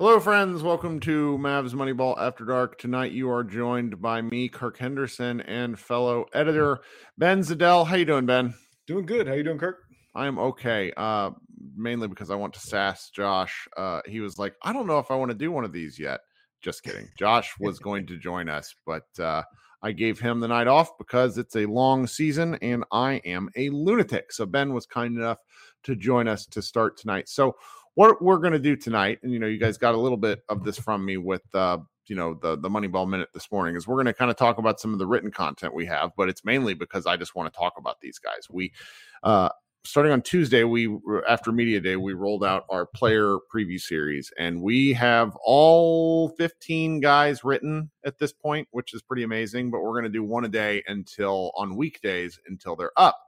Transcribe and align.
Hello, 0.00 0.20
friends. 0.20 0.62
Welcome 0.62 1.00
to 1.00 1.36
Mavs 1.38 1.74
Moneyball 1.74 2.16
After 2.20 2.44
Dark. 2.44 2.78
Tonight, 2.78 3.10
you 3.10 3.28
are 3.32 3.42
joined 3.42 4.00
by 4.00 4.22
me, 4.22 4.48
Kirk 4.48 4.78
Henderson, 4.78 5.40
and 5.40 5.76
fellow 5.76 6.26
editor 6.32 6.78
Ben 7.18 7.40
Zadell. 7.40 7.84
How 7.84 7.96
you 7.96 8.04
doing, 8.04 8.24
Ben? 8.24 8.54
Doing 8.86 9.06
good. 9.06 9.26
How 9.26 9.34
you 9.34 9.42
doing, 9.42 9.58
Kirk? 9.58 9.78
I 10.14 10.28
am 10.28 10.38
okay. 10.38 10.92
Uh, 10.96 11.30
mainly 11.74 12.06
because 12.06 12.30
I 12.30 12.36
want 12.36 12.54
to 12.54 12.60
sass 12.60 13.10
Josh. 13.10 13.66
Uh, 13.76 14.00
he 14.06 14.20
was 14.20 14.38
like, 14.38 14.54
"I 14.62 14.72
don't 14.72 14.86
know 14.86 15.00
if 15.00 15.10
I 15.10 15.16
want 15.16 15.32
to 15.32 15.36
do 15.36 15.50
one 15.50 15.64
of 15.64 15.72
these 15.72 15.98
yet." 15.98 16.20
Just 16.62 16.84
kidding. 16.84 17.08
Josh 17.18 17.54
was 17.58 17.80
going 17.80 18.06
to 18.06 18.18
join 18.18 18.48
us, 18.48 18.72
but 18.86 19.08
uh, 19.18 19.42
I 19.82 19.90
gave 19.90 20.20
him 20.20 20.38
the 20.38 20.46
night 20.46 20.68
off 20.68 20.96
because 20.98 21.38
it's 21.38 21.56
a 21.56 21.66
long 21.66 22.06
season 22.06 22.56
and 22.62 22.84
I 22.92 23.14
am 23.24 23.48
a 23.56 23.68
lunatic. 23.70 24.32
So 24.32 24.46
Ben 24.46 24.72
was 24.72 24.86
kind 24.86 25.16
enough 25.16 25.38
to 25.84 25.96
join 25.96 26.28
us 26.28 26.46
to 26.46 26.62
start 26.62 26.96
tonight. 26.96 27.28
So 27.28 27.56
what 27.98 28.22
we're 28.22 28.38
going 28.38 28.52
to 28.52 28.60
do 28.60 28.76
tonight, 28.76 29.18
and 29.24 29.32
you 29.32 29.40
know, 29.40 29.48
you 29.48 29.58
guys 29.58 29.76
got 29.76 29.92
a 29.92 29.98
little 29.98 30.16
bit 30.16 30.44
of 30.48 30.62
this 30.62 30.78
from 30.78 31.04
me 31.04 31.16
with, 31.16 31.42
uh, 31.52 31.78
you 32.06 32.14
know, 32.14 32.32
the 32.32 32.56
the 32.56 32.68
Moneyball 32.68 33.08
minute 33.08 33.28
this 33.34 33.50
morning, 33.50 33.74
is 33.74 33.88
we're 33.88 33.96
going 33.96 34.06
to 34.06 34.14
kind 34.14 34.30
of 34.30 34.36
talk 34.36 34.58
about 34.58 34.78
some 34.78 34.92
of 34.92 35.00
the 35.00 35.06
written 35.06 35.32
content 35.32 35.74
we 35.74 35.84
have, 35.86 36.12
but 36.16 36.28
it's 36.28 36.44
mainly 36.44 36.74
because 36.74 37.06
I 37.06 37.16
just 37.16 37.34
want 37.34 37.52
to 37.52 37.58
talk 37.58 37.72
about 37.76 38.00
these 38.00 38.20
guys. 38.20 38.46
We, 38.48 38.72
uh, 39.24 39.48
starting 39.82 40.12
on 40.12 40.22
Tuesday, 40.22 40.62
we 40.62 40.96
after 41.28 41.50
media 41.50 41.80
day, 41.80 41.96
we 41.96 42.12
rolled 42.12 42.44
out 42.44 42.66
our 42.70 42.86
player 42.86 43.38
preview 43.52 43.80
series, 43.80 44.32
and 44.38 44.62
we 44.62 44.92
have 44.92 45.36
all 45.44 46.28
15 46.28 47.00
guys 47.00 47.42
written 47.42 47.90
at 48.04 48.16
this 48.20 48.32
point, 48.32 48.68
which 48.70 48.94
is 48.94 49.02
pretty 49.02 49.24
amazing. 49.24 49.72
But 49.72 49.80
we're 49.80 49.90
going 49.90 50.04
to 50.04 50.08
do 50.08 50.22
one 50.22 50.44
a 50.44 50.48
day 50.48 50.84
until 50.86 51.50
on 51.56 51.74
weekdays 51.74 52.38
until 52.46 52.76
they're 52.76 52.92
up 52.96 53.18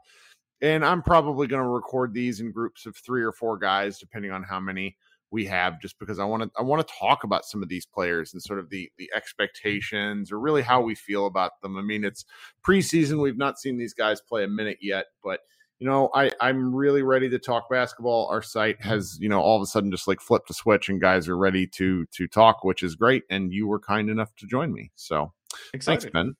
and 0.62 0.84
I'm 0.84 1.02
probably 1.02 1.46
going 1.46 1.62
to 1.62 1.68
record 1.68 2.12
these 2.12 2.40
in 2.40 2.52
groups 2.52 2.86
of 2.86 2.96
three 2.96 3.22
or 3.22 3.32
four 3.32 3.56
guys, 3.58 3.98
depending 3.98 4.30
on 4.30 4.42
how 4.42 4.60
many 4.60 4.96
we 5.30 5.44
have, 5.46 5.80
just 5.80 5.98
because 5.98 6.18
I 6.18 6.24
want 6.24 6.42
to 6.42 6.50
I 6.58 6.62
want 6.62 6.86
to 6.86 6.94
talk 6.94 7.24
about 7.24 7.44
some 7.44 7.62
of 7.62 7.68
these 7.68 7.86
players 7.86 8.32
and 8.32 8.42
sort 8.42 8.58
of 8.58 8.68
the 8.68 8.90
the 8.98 9.10
expectations 9.14 10.32
or 10.32 10.40
really 10.40 10.62
how 10.62 10.80
we 10.80 10.94
feel 10.94 11.26
about 11.26 11.60
them. 11.62 11.76
I 11.76 11.82
mean, 11.82 12.04
it's 12.04 12.24
preseason; 12.66 13.22
we've 13.22 13.38
not 13.38 13.58
seen 13.58 13.78
these 13.78 13.94
guys 13.94 14.20
play 14.20 14.44
a 14.44 14.48
minute 14.48 14.78
yet, 14.80 15.06
but 15.22 15.40
you 15.78 15.86
know, 15.86 16.10
I 16.14 16.30
I'm 16.40 16.74
really 16.74 17.02
ready 17.02 17.30
to 17.30 17.38
talk 17.38 17.70
basketball. 17.70 18.26
Our 18.28 18.42
site 18.42 18.82
has 18.82 19.18
you 19.20 19.28
know 19.28 19.40
all 19.40 19.56
of 19.56 19.62
a 19.62 19.66
sudden 19.66 19.90
just 19.90 20.08
like 20.08 20.20
flipped 20.20 20.50
a 20.50 20.54
switch, 20.54 20.88
and 20.88 21.00
guys 21.00 21.28
are 21.28 21.36
ready 21.36 21.66
to 21.68 22.06
to 22.06 22.28
talk, 22.28 22.64
which 22.64 22.82
is 22.82 22.96
great. 22.96 23.22
And 23.30 23.52
you 23.52 23.66
were 23.66 23.80
kind 23.80 24.10
enough 24.10 24.34
to 24.36 24.46
join 24.46 24.72
me, 24.72 24.90
so 24.96 25.32
Excited. 25.72 26.02
thanks, 26.02 26.12
Ben. 26.12 26.36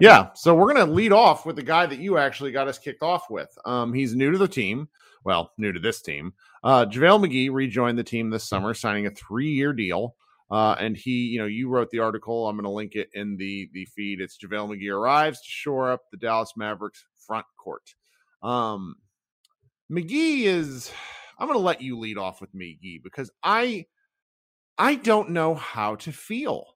Yeah. 0.00 0.30
So 0.34 0.54
we're 0.54 0.72
going 0.72 0.86
to 0.86 0.92
lead 0.92 1.12
off 1.12 1.46
with 1.46 1.56
the 1.56 1.62
guy 1.62 1.86
that 1.86 1.98
you 1.98 2.18
actually 2.18 2.52
got 2.52 2.68
us 2.68 2.78
kicked 2.78 3.02
off 3.02 3.30
with. 3.30 3.48
Um, 3.64 3.92
he's 3.92 4.14
new 4.14 4.30
to 4.30 4.38
the 4.38 4.48
team. 4.48 4.88
Well, 5.24 5.52
new 5.58 5.72
to 5.72 5.80
this 5.80 6.00
team. 6.00 6.32
Uh, 6.62 6.86
JaVale 6.86 7.26
McGee 7.26 7.52
rejoined 7.52 7.98
the 7.98 8.04
team 8.04 8.30
this 8.30 8.44
summer, 8.44 8.74
signing 8.74 9.06
a 9.06 9.10
three 9.10 9.50
year 9.50 9.72
deal. 9.72 10.14
Uh, 10.50 10.74
and 10.78 10.96
he, 10.96 11.26
you 11.26 11.38
know, 11.38 11.46
you 11.46 11.68
wrote 11.68 11.90
the 11.90 11.98
article. 11.98 12.48
I'm 12.48 12.56
going 12.56 12.64
to 12.64 12.70
link 12.70 12.94
it 12.94 13.10
in 13.12 13.36
the 13.36 13.68
the 13.74 13.84
feed. 13.84 14.20
It's 14.20 14.38
JaVale 14.38 14.70
McGee 14.70 14.92
arrives 14.92 15.40
to 15.40 15.48
shore 15.48 15.90
up 15.90 16.02
the 16.10 16.16
Dallas 16.16 16.54
Mavericks 16.56 17.04
front 17.26 17.46
court. 17.62 17.94
Um, 18.42 18.96
McGee 19.90 20.44
is. 20.44 20.90
I'm 21.38 21.46
going 21.46 21.58
to 21.58 21.64
let 21.64 21.82
you 21.82 21.98
lead 21.98 22.18
off 22.18 22.40
with 22.40 22.52
McGee 22.54 23.02
because 23.02 23.30
I, 23.44 23.86
I 24.76 24.96
don't 24.96 25.30
know 25.30 25.54
how 25.54 25.94
to 25.96 26.10
feel. 26.10 26.66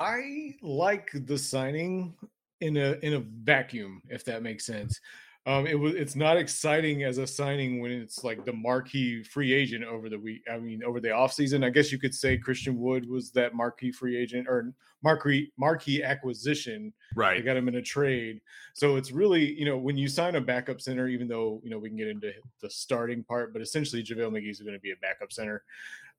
I 0.00 0.54
like 0.62 1.10
the 1.26 1.38
signing 1.38 2.14
in 2.60 2.76
a 2.76 2.92
in 3.02 3.14
a 3.14 3.20
vacuum, 3.20 4.02
if 4.08 4.24
that 4.24 4.42
makes 4.42 4.66
sense. 4.66 5.00
Um, 5.46 5.66
it 5.66 5.78
was 5.78 5.94
it's 5.94 6.16
not 6.16 6.38
exciting 6.38 7.02
as 7.02 7.18
a 7.18 7.26
signing 7.26 7.80
when 7.80 7.90
it's 7.90 8.24
like 8.24 8.44
the 8.44 8.52
marquee 8.52 9.22
free 9.22 9.52
agent 9.52 9.84
over 9.84 10.08
the 10.08 10.18
week. 10.18 10.42
I 10.50 10.58
mean, 10.58 10.82
over 10.82 11.00
the 11.00 11.08
offseason. 11.08 11.64
I 11.64 11.70
guess 11.70 11.92
you 11.92 11.98
could 11.98 12.14
say 12.14 12.38
Christian 12.38 12.78
Wood 12.78 13.08
was 13.08 13.30
that 13.32 13.54
marquee 13.54 13.92
free 13.92 14.16
agent 14.16 14.48
or 14.48 14.72
marquee 15.02 15.52
marquee 15.58 16.02
acquisition. 16.02 16.94
Right. 17.14 17.36
They 17.36 17.42
got 17.42 17.58
him 17.58 17.68
in 17.68 17.76
a 17.76 17.82
trade. 17.82 18.40
So 18.72 18.96
it's 18.96 19.12
really, 19.12 19.52
you 19.52 19.66
know, 19.66 19.76
when 19.76 19.98
you 19.98 20.08
sign 20.08 20.34
a 20.36 20.40
backup 20.40 20.80
center, 20.80 21.08
even 21.08 21.28
though, 21.28 21.60
you 21.62 21.68
know, 21.68 21.78
we 21.78 21.90
can 21.90 21.98
get 21.98 22.08
into 22.08 22.32
the 22.62 22.70
starting 22.70 23.22
part, 23.22 23.52
but 23.52 23.60
essentially 23.60 24.02
JaVale 24.02 24.32
McGee 24.32 24.50
is 24.50 24.60
going 24.60 24.74
to 24.74 24.80
be 24.80 24.92
a 24.92 24.96
backup 25.02 25.30
center. 25.30 25.62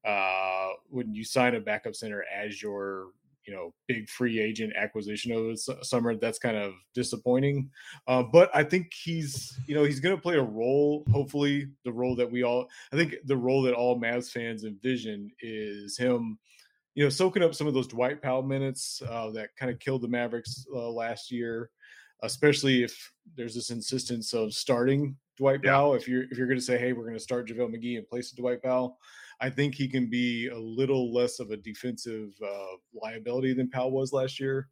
Uh, 0.05 0.69
when 0.89 1.15
you 1.15 1.23
sign 1.23 1.55
a 1.55 1.59
backup 1.59 1.95
center 1.95 2.23
as 2.31 2.61
your 2.61 3.07
you 3.45 3.53
know 3.53 3.73
big 3.87 4.09
free 4.09 4.39
agent 4.39 4.73
acquisition 4.75 5.31
of 5.31 5.43
the 5.43 5.77
summer 5.83 6.15
that's 6.15 6.39
kind 6.39 6.57
of 6.57 6.73
disappointing 6.93 7.69
uh, 8.07 8.23
but 8.23 8.49
i 8.53 8.63
think 8.63 8.91
he's 8.93 9.57
you 9.67 9.75
know 9.75 9.83
he's 9.83 9.99
going 9.99 10.15
to 10.15 10.21
play 10.21 10.35
a 10.35 10.41
role 10.41 11.03
hopefully 11.11 11.67
the 11.83 11.91
role 11.91 12.15
that 12.15 12.31
we 12.31 12.43
all 12.43 12.67
i 12.91 12.95
think 12.95 13.15
the 13.25 13.37
role 13.37 13.61
that 13.61 13.73
all 13.73 13.99
mavs 13.99 14.29
fans 14.29 14.63
envision 14.63 15.29
is 15.41 15.97
him 15.97 16.37
you 16.95 17.03
know 17.03 17.09
soaking 17.09 17.43
up 17.43 17.53
some 17.53 17.67
of 17.67 17.73
those 17.73 17.87
dwight 17.87 18.21
powell 18.21 18.43
minutes 18.43 19.01
uh, 19.07 19.29
that 19.31 19.49
kind 19.57 19.71
of 19.71 19.79
killed 19.79 20.01
the 20.01 20.07
mavericks 20.07 20.65
uh, 20.73 20.89
last 20.89 21.31
year 21.31 21.69
especially 22.23 22.83
if 22.83 23.11
there's 23.35 23.53
this 23.53 23.69
insistence 23.69 24.33
of 24.33 24.53
starting 24.53 25.15
dwight 25.37 25.59
yeah. 25.63 25.71
powell 25.71 25.93
if 25.93 26.07
you're 26.07 26.23
if 26.23 26.37
you're 26.37 26.47
going 26.47 26.59
to 26.59 26.65
say 26.65 26.77
hey 26.77 26.93
we're 26.93 27.03
going 27.03 27.13
to 27.13 27.19
start 27.19 27.47
javale 27.47 27.69
mcgee 27.69 27.97
in 27.97 28.05
place 28.05 28.31
of 28.31 28.37
dwight 28.37 28.63
powell 28.63 28.97
I 29.41 29.49
think 29.49 29.75
he 29.75 29.87
can 29.87 30.09
be 30.09 30.47
a 30.47 30.57
little 30.57 31.13
less 31.13 31.39
of 31.39 31.51
a 31.51 31.57
defensive 31.57 32.29
uh, 32.43 32.77
liability 32.93 33.53
than 33.53 33.69
Powell 33.69 33.91
was 33.91 34.13
last 34.13 34.39
year. 34.39 34.67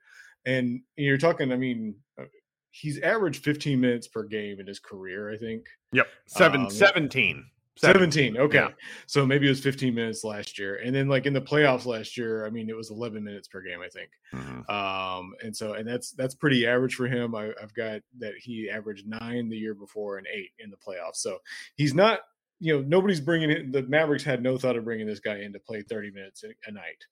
And 0.45 0.81
you're 0.95 1.17
talking, 1.17 1.51
I 1.51 1.57
mean, 1.57 1.95
uh, 2.19 2.25
he's 2.71 2.99
averaged 2.99 3.43
15 3.43 3.79
minutes 3.79 4.07
per 4.07 4.23
game 4.23 4.59
in 4.59 4.67
his 4.67 4.79
career, 4.79 5.31
I 5.31 5.37
think. 5.37 5.65
Yep. 5.93 6.07
Seven, 6.27 6.61
um, 6.61 6.69
17. 6.69 7.45
17. 7.77 8.37
Okay. 8.37 8.57
Yeah. 8.57 8.69
So 9.07 9.25
maybe 9.25 9.47
it 9.47 9.49
was 9.49 9.59
15 9.59 9.95
minutes 9.95 10.23
last 10.23 10.59
year. 10.59 10.75
And 10.75 10.93
then 10.93 11.07
like 11.07 11.25
in 11.25 11.33
the 11.33 11.41
playoffs 11.41 11.85
last 11.85 12.17
year, 12.17 12.45
I 12.45 12.49
mean, 12.49 12.69
it 12.69 12.75
was 12.75 12.91
11 12.91 13.23
minutes 13.23 13.47
per 13.47 13.61
game, 13.61 13.79
I 13.81 13.89
think. 13.89 14.09
Mm-hmm. 14.33 14.71
Um, 14.71 15.33
and 15.43 15.55
so, 15.55 15.73
and 15.73 15.87
that's, 15.87 16.11
that's 16.11 16.35
pretty 16.35 16.67
average 16.67 16.95
for 16.95 17.07
him. 17.07 17.33
I, 17.33 17.51
have 17.59 17.73
got 17.73 18.01
that 18.19 18.33
he 18.39 18.69
averaged 18.69 19.07
nine 19.07 19.49
the 19.49 19.57
year 19.57 19.73
before 19.73 20.17
and 20.17 20.27
eight 20.31 20.51
in 20.59 20.69
the 20.69 20.77
playoffs. 20.77 21.15
So 21.15 21.39
he's 21.75 21.95
not 21.95 22.19
you 22.63 22.73
know, 22.73 22.85
nobody's 22.87 23.19
bringing 23.19 23.51
it. 23.51 23.73
The 23.73 23.83
Mavericks 23.83 24.23
had 24.23 24.41
no 24.41 24.57
thought 24.57 24.77
of 24.77 24.85
bringing 24.85 25.05
this 25.05 25.19
guy 25.19 25.39
in 25.39 25.51
to 25.51 25.59
play 25.59 25.81
30 25.81 26.11
minutes 26.11 26.45
a, 26.45 26.47
a 26.65 26.71
night. 26.71 27.03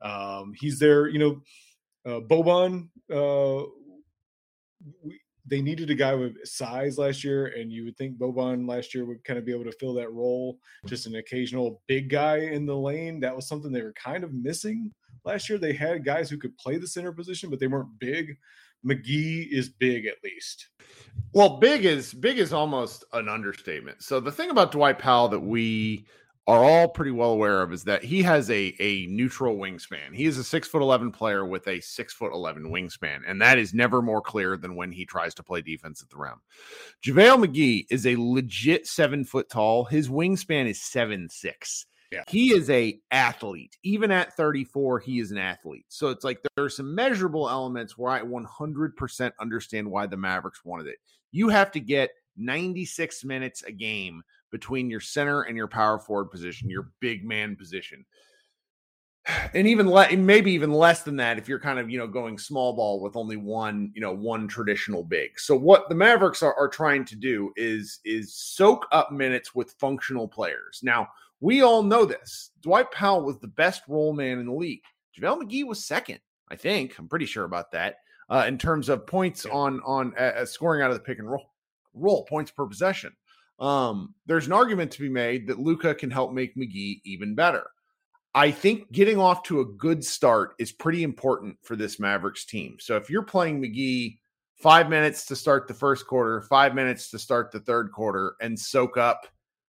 Um, 0.00 0.52
he's 0.56 0.78
there, 0.78 1.08
you 1.08 1.18
know, 1.18 1.40
uh, 2.06 2.20
Boban, 2.20 2.88
uh, 3.12 3.66
we, 5.02 5.20
they 5.44 5.60
needed 5.60 5.90
a 5.90 5.96
guy 5.96 6.14
with 6.14 6.36
size 6.46 6.96
last 6.96 7.24
year, 7.24 7.46
and 7.46 7.72
you 7.72 7.84
would 7.86 7.96
think 7.96 8.18
Boban 8.18 8.68
last 8.68 8.94
year 8.94 9.04
would 9.04 9.24
kind 9.24 9.36
of 9.36 9.44
be 9.44 9.52
able 9.52 9.64
to 9.64 9.76
fill 9.80 9.94
that 9.94 10.12
role, 10.12 10.60
just 10.86 11.06
an 11.06 11.16
occasional 11.16 11.82
big 11.88 12.08
guy 12.08 12.36
in 12.36 12.64
the 12.64 12.76
lane. 12.76 13.18
That 13.18 13.34
was 13.34 13.48
something 13.48 13.72
they 13.72 13.82
were 13.82 13.94
kind 13.94 14.22
of 14.22 14.32
missing 14.32 14.94
last 15.24 15.48
year. 15.48 15.58
They 15.58 15.72
had 15.72 16.04
guys 16.04 16.30
who 16.30 16.38
could 16.38 16.56
play 16.56 16.78
the 16.78 16.86
center 16.86 17.10
position, 17.10 17.50
but 17.50 17.58
they 17.58 17.66
weren't 17.66 17.98
big. 17.98 18.36
McGee 18.84 19.48
is 19.50 19.68
big 19.68 20.06
at 20.06 20.22
least. 20.24 20.68
Well, 21.32 21.58
big 21.58 21.84
is 21.84 22.12
big 22.14 22.38
is 22.38 22.52
almost 22.52 23.04
an 23.12 23.28
understatement. 23.28 24.02
So 24.02 24.20
the 24.20 24.32
thing 24.32 24.50
about 24.50 24.72
Dwight 24.72 24.98
Powell 24.98 25.28
that 25.28 25.40
we 25.40 26.06
are 26.46 26.64
all 26.64 26.88
pretty 26.88 27.10
well 27.12 27.30
aware 27.30 27.62
of 27.62 27.72
is 27.72 27.84
that 27.84 28.02
he 28.02 28.22
has 28.22 28.50
a 28.50 28.74
a 28.80 29.06
neutral 29.06 29.56
wingspan. 29.56 30.14
He 30.14 30.24
is 30.24 30.38
a 30.38 30.44
six 30.44 30.66
foot 30.66 30.82
eleven 30.82 31.12
player 31.12 31.44
with 31.44 31.68
a 31.68 31.80
six 31.80 32.12
foot 32.12 32.32
eleven 32.32 32.70
wingspan, 32.70 33.20
and 33.26 33.40
that 33.40 33.58
is 33.58 33.74
never 33.74 34.02
more 34.02 34.22
clear 34.22 34.56
than 34.56 34.74
when 34.74 34.90
he 34.90 35.04
tries 35.04 35.34
to 35.34 35.42
play 35.42 35.60
defense 35.60 36.02
at 36.02 36.08
the 36.10 36.16
rim. 36.16 36.40
JaVale 37.04 37.44
McGee 37.44 37.86
is 37.90 38.06
a 38.06 38.16
legit 38.18 38.86
seven 38.86 39.24
foot 39.24 39.48
tall. 39.48 39.84
His 39.84 40.08
wingspan 40.08 40.68
is 40.68 40.82
seven 40.82 41.28
six. 41.28 41.86
Yeah. 42.10 42.24
He 42.26 42.52
is 42.52 42.68
a 42.70 43.00
athlete. 43.12 43.76
Even 43.84 44.10
at 44.10 44.36
34, 44.36 44.98
he 44.98 45.20
is 45.20 45.30
an 45.30 45.38
athlete. 45.38 45.84
So 45.88 46.08
it's 46.08 46.24
like 46.24 46.42
there 46.42 46.64
are 46.64 46.70
some 46.70 46.92
measurable 46.94 47.48
elements 47.48 47.96
where 47.96 48.10
I 48.10 48.22
100% 48.22 49.32
understand 49.40 49.88
why 49.88 50.06
the 50.06 50.16
Mavericks 50.16 50.64
wanted 50.64 50.88
it. 50.88 50.98
You 51.30 51.48
have 51.48 51.70
to 51.72 51.80
get 51.80 52.10
96 52.36 53.24
minutes 53.24 53.62
a 53.62 53.72
game 53.72 54.22
between 54.50 54.90
your 54.90 55.00
center 55.00 55.42
and 55.42 55.56
your 55.56 55.68
power 55.68 55.98
forward 55.98 56.30
position, 56.30 56.68
your 56.68 56.90
big 57.00 57.24
man 57.24 57.56
position. 57.56 58.04
And 59.52 59.66
even 59.66 59.88
le- 59.88 60.16
maybe 60.16 60.50
even 60.52 60.72
less 60.72 61.02
than 61.02 61.16
that 61.16 61.38
if 61.38 61.46
you're 61.46 61.60
kind 61.60 61.78
of, 61.78 61.90
you 61.90 61.98
know, 61.98 62.06
going 62.06 62.38
small 62.38 62.72
ball 62.72 63.00
with 63.00 63.16
only 63.16 63.36
one, 63.36 63.92
you 63.94 64.00
know, 64.00 64.12
one 64.14 64.48
traditional 64.48 65.04
big. 65.04 65.38
So 65.38 65.54
what 65.54 65.88
the 65.88 65.94
Mavericks 65.94 66.42
are, 66.42 66.54
are 66.54 66.68
trying 66.68 67.04
to 67.04 67.16
do 67.16 67.52
is 67.54 68.00
is 68.04 68.34
soak 68.34 68.88
up 68.92 69.12
minutes 69.12 69.54
with 69.54 69.76
functional 69.78 70.26
players. 70.26 70.80
Now, 70.82 71.06
we 71.40 71.62
all 71.62 71.82
know 71.82 72.04
this. 72.04 72.50
Dwight 72.62 72.90
Powell 72.92 73.22
was 73.22 73.38
the 73.38 73.48
best 73.48 73.82
role 73.88 74.12
man 74.12 74.38
in 74.38 74.46
the 74.46 74.52
league. 74.52 74.82
JaVale 75.18 75.42
McGee 75.42 75.66
was 75.66 75.84
second, 75.84 76.20
I 76.48 76.56
think. 76.56 76.98
I'm 76.98 77.08
pretty 77.08 77.26
sure 77.26 77.44
about 77.44 77.72
that. 77.72 77.96
Uh, 78.28 78.44
in 78.46 78.58
terms 78.58 78.88
of 78.88 79.06
points 79.06 79.44
on 79.46 79.80
on 79.84 80.16
uh, 80.16 80.44
scoring 80.44 80.82
out 80.82 80.90
of 80.90 80.96
the 80.96 81.02
pick 81.02 81.18
and 81.18 81.28
roll, 81.28 81.50
roll 81.94 82.24
points 82.24 82.50
per 82.50 82.66
possession. 82.66 83.12
Um, 83.58 84.14
there's 84.26 84.46
an 84.46 84.52
argument 84.52 84.92
to 84.92 85.00
be 85.00 85.08
made 85.08 85.48
that 85.48 85.58
Luka 85.58 85.94
can 85.94 86.10
help 86.10 86.32
make 86.32 86.56
McGee 86.56 87.00
even 87.04 87.34
better. 87.34 87.66
I 88.34 88.52
think 88.52 88.92
getting 88.92 89.18
off 89.18 89.42
to 89.44 89.60
a 89.60 89.64
good 89.64 90.04
start 90.04 90.54
is 90.58 90.70
pretty 90.70 91.02
important 91.02 91.56
for 91.62 91.74
this 91.74 91.98
Mavericks 91.98 92.44
team. 92.44 92.76
So 92.78 92.96
if 92.96 93.10
you're 93.10 93.22
playing 93.22 93.60
McGee 93.60 94.18
five 94.62 94.88
minutes 94.88 95.26
to 95.26 95.36
start 95.36 95.66
the 95.66 95.74
first 95.74 96.06
quarter, 96.06 96.40
five 96.42 96.74
minutes 96.74 97.10
to 97.10 97.18
start 97.18 97.50
the 97.50 97.60
third 97.60 97.90
quarter, 97.90 98.36
and 98.40 98.58
soak 98.58 98.96
up 98.96 99.26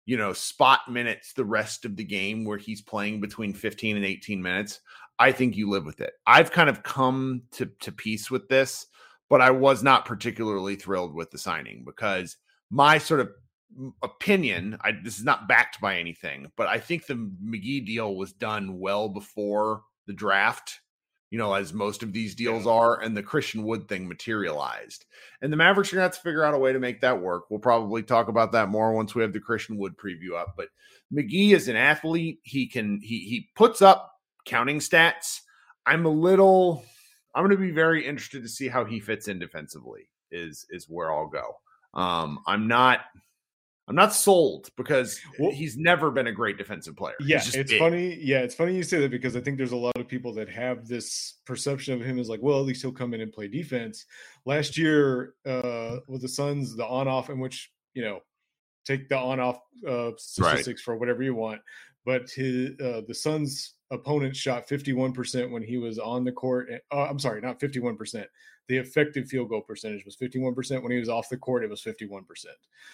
you 0.05 0.17
know, 0.17 0.33
spot 0.33 0.81
minutes 0.91 1.33
the 1.33 1.45
rest 1.45 1.85
of 1.85 1.97
the 1.97 2.05
game 2.05 2.45
where 2.45 2.59
he's 2.59 2.83
playing 2.83 3.21
between 3.21 3.55
15 3.55 3.97
and 3.97 4.05
18 4.05 4.43
minutes, 4.43 4.81
I 5.19 5.33
think 5.33 5.57
you 5.57 5.71
live 5.71 5.85
with 5.85 6.01
it. 6.01 6.15
I've 6.27 6.51
kind 6.51 6.69
of 6.69 6.83
come 6.83 7.43
to 7.53 7.67
to 7.81 7.93
peace 7.93 8.31
with 8.31 8.49
this, 8.49 8.87
but 9.31 9.41
I 9.41 9.51
was 9.51 9.83
not 9.83 10.05
particularly 10.05 10.77
thrilled 10.77 11.15
with 11.15 11.31
the 11.31 11.39
signing 11.39 11.85
because 11.85 12.37
my 12.71 12.99
sort 12.99 13.21
of 13.21 13.31
opinion, 14.03 14.77
I, 14.83 14.93
this 15.03 15.19
is 15.19 15.25
not 15.25 15.49
backed 15.49 15.81
by 15.81 15.99
anything, 15.99 16.51
but 16.57 16.67
I 16.67 16.79
think 16.79 17.07
the 17.07 17.15
McGee 17.15 17.87
deal 17.87 18.17
was 18.17 18.33
done 18.33 18.79
well 18.79 19.09
before 19.09 19.83
the 20.07 20.13
draft 20.13 20.81
you 21.33 21.39
know, 21.39 21.55
as 21.55 21.73
most 21.73 22.03
of 22.03 22.13
these 22.13 22.35
deals 22.35 22.67
are, 22.67 23.01
and 23.01 23.17
the 23.17 23.23
Christian 23.23 23.63
Wood 23.63 23.89
thing 23.89 24.07
materialized. 24.07 25.07
And 25.41 25.51
the 25.51 25.57
Mavericks 25.57 25.91
are 25.91 25.97
going 25.97 26.03
to 26.03 26.09
have 26.09 26.15
to 26.17 26.21
figure 26.21 26.45
out 26.45 26.53
a 26.53 26.59
way 26.59 26.75
to 26.75 26.79
make 26.79 27.01
that 27.01 27.19
work. 27.19 27.45
We'll 27.49 27.59
probably 27.59 28.03
talk 28.03 28.29
about 28.29 28.53
that 28.53 28.69
more 28.69 28.93
once 28.93 29.15
we 29.15 29.23
have 29.23 29.33
the 29.33 29.41
Christian 29.41 29.79
Wood 29.79 29.97
preview 29.97 30.39
up. 30.39 30.53
But 30.59 30.69
McGee 31.11 31.55
is 31.55 31.69
an 31.69 31.77
athlete. 31.77 32.41
He 32.43 32.67
can 32.67 33.01
he 33.01 33.21
he 33.21 33.49
puts 33.57 33.81
up 33.81 34.13
counting 34.45 34.79
stats. 34.79 35.41
I'm 35.87 36.05
a 36.05 36.11
little 36.11 36.85
I'm 37.35 37.45
going 37.45 37.57
to 37.57 37.57
be 37.57 37.71
very 37.71 38.07
interested 38.07 38.43
to 38.43 38.49
see 38.49 38.69
how 38.69 38.85
he 38.85 39.01
fits 39.01 39.27
in 39.27 39.39
defensively. 39.39 40.11
Is 40.31 40.67
is 40.69 40.85
where 40.87 41.11
I'll 41.11 41.29
go. 41.29 41.57
Um, 41.95 42.41
I'm 42.47 42.69
not 42.69 43.07
I'm 43.89 43.97
not 43.97 44.15
sold 44.15 44.71
because 44.77 45.21
well, 45.39 45.51
he's 45.51 45.77
never 45.77 46.11
been 46.11 46.29
a 46.29 46.33
great 46.33 46.57
defensive 46.57 46.97
player. 46.97 47.17
Yeah, 47.21 47.39
it's 47.39 47.51
big. 47.51 47.79
funny. 47.79 48.17
Yeah, 48.21 48.39
it's 48.39 48.55
funny 48.55 48.77
you 48.77 48.85
say 48.85 49.01
that 49.01 49.11
because 49.11 49.37
I 49.37 49.41
think 49.41 49.59
there's 49.59 49.73
a 49.73 49.77
lot 49.77 49.97
of 49.97 50.07
people 50.07 50.33
that 50.35 50.49
have 50.49 50.87
this 50.87 51.35
perception 51.47 51.95
of 51.95 52.07
him 52.07 52.19
as 52.19 52.29
like, 52.29 52.41
well, 52.43 52.61
at 52.61 52.65
least 52.65 52.83
he'll 52.83 52.93
come 52.93 53.13
in 53.13 53.21
and 53.21 53.33
play 53.33 53.49
defense. 53.49 54.07
Last 54.47 54.79
year 54.79 55.35
uh, 55.45 55.97
with 56.07 56.23
the 56.23 56.29
Suns, 56.29 56.77
the 56.77 56.87
on-off 56.87 57.29
in 57.29 57.41
which 57.41 57.73
you 57.95 58.03
know 58.03 58.21
take 58.85 59.09
the 59.09 59.19
on-off 59.19 59.59
uh, 59.87 60.11
statistics 60.17 60.67
right. 60.69 60.85
for 60.85 60.97
whatever 60.97 61.25
you 61.25 61.35
want, 61.35 61.61
but 62.05 62.31
his 62.31 62.79
uh, 62.81 63.03
the 63.09 63.15
Suns 63.15 63.75
opponent 63.91 64.35
shot 64.35 64.67
51% 64.69 65.51
when 65.51 65.63
he 65.63 65.77
was 65.77 65.99
on 65.99 66.25
the 66.25 66.33
court. 66.33 66.69
Uh, 66.91 67.05
I'm 67.05 67.19
sorry, 67.19 67.41
not 67.41 67.61
51% 67.61 68.25
the 68.69 68.79
effective 68.79 69.29
field 69.29 69.49
goal 69.49 69.61
percentage 69.61 70.05
was 70.05 70.17
51%. 70.17 70.83
When 70.83 70.93
he 70.93 70.99
was 70.99 71.09
off 71.09 71.29
the 71.29 71.37
court, 71.37 71.65
it 71.65 71.71
was 71.71 71.83
51%. 71.83 72.25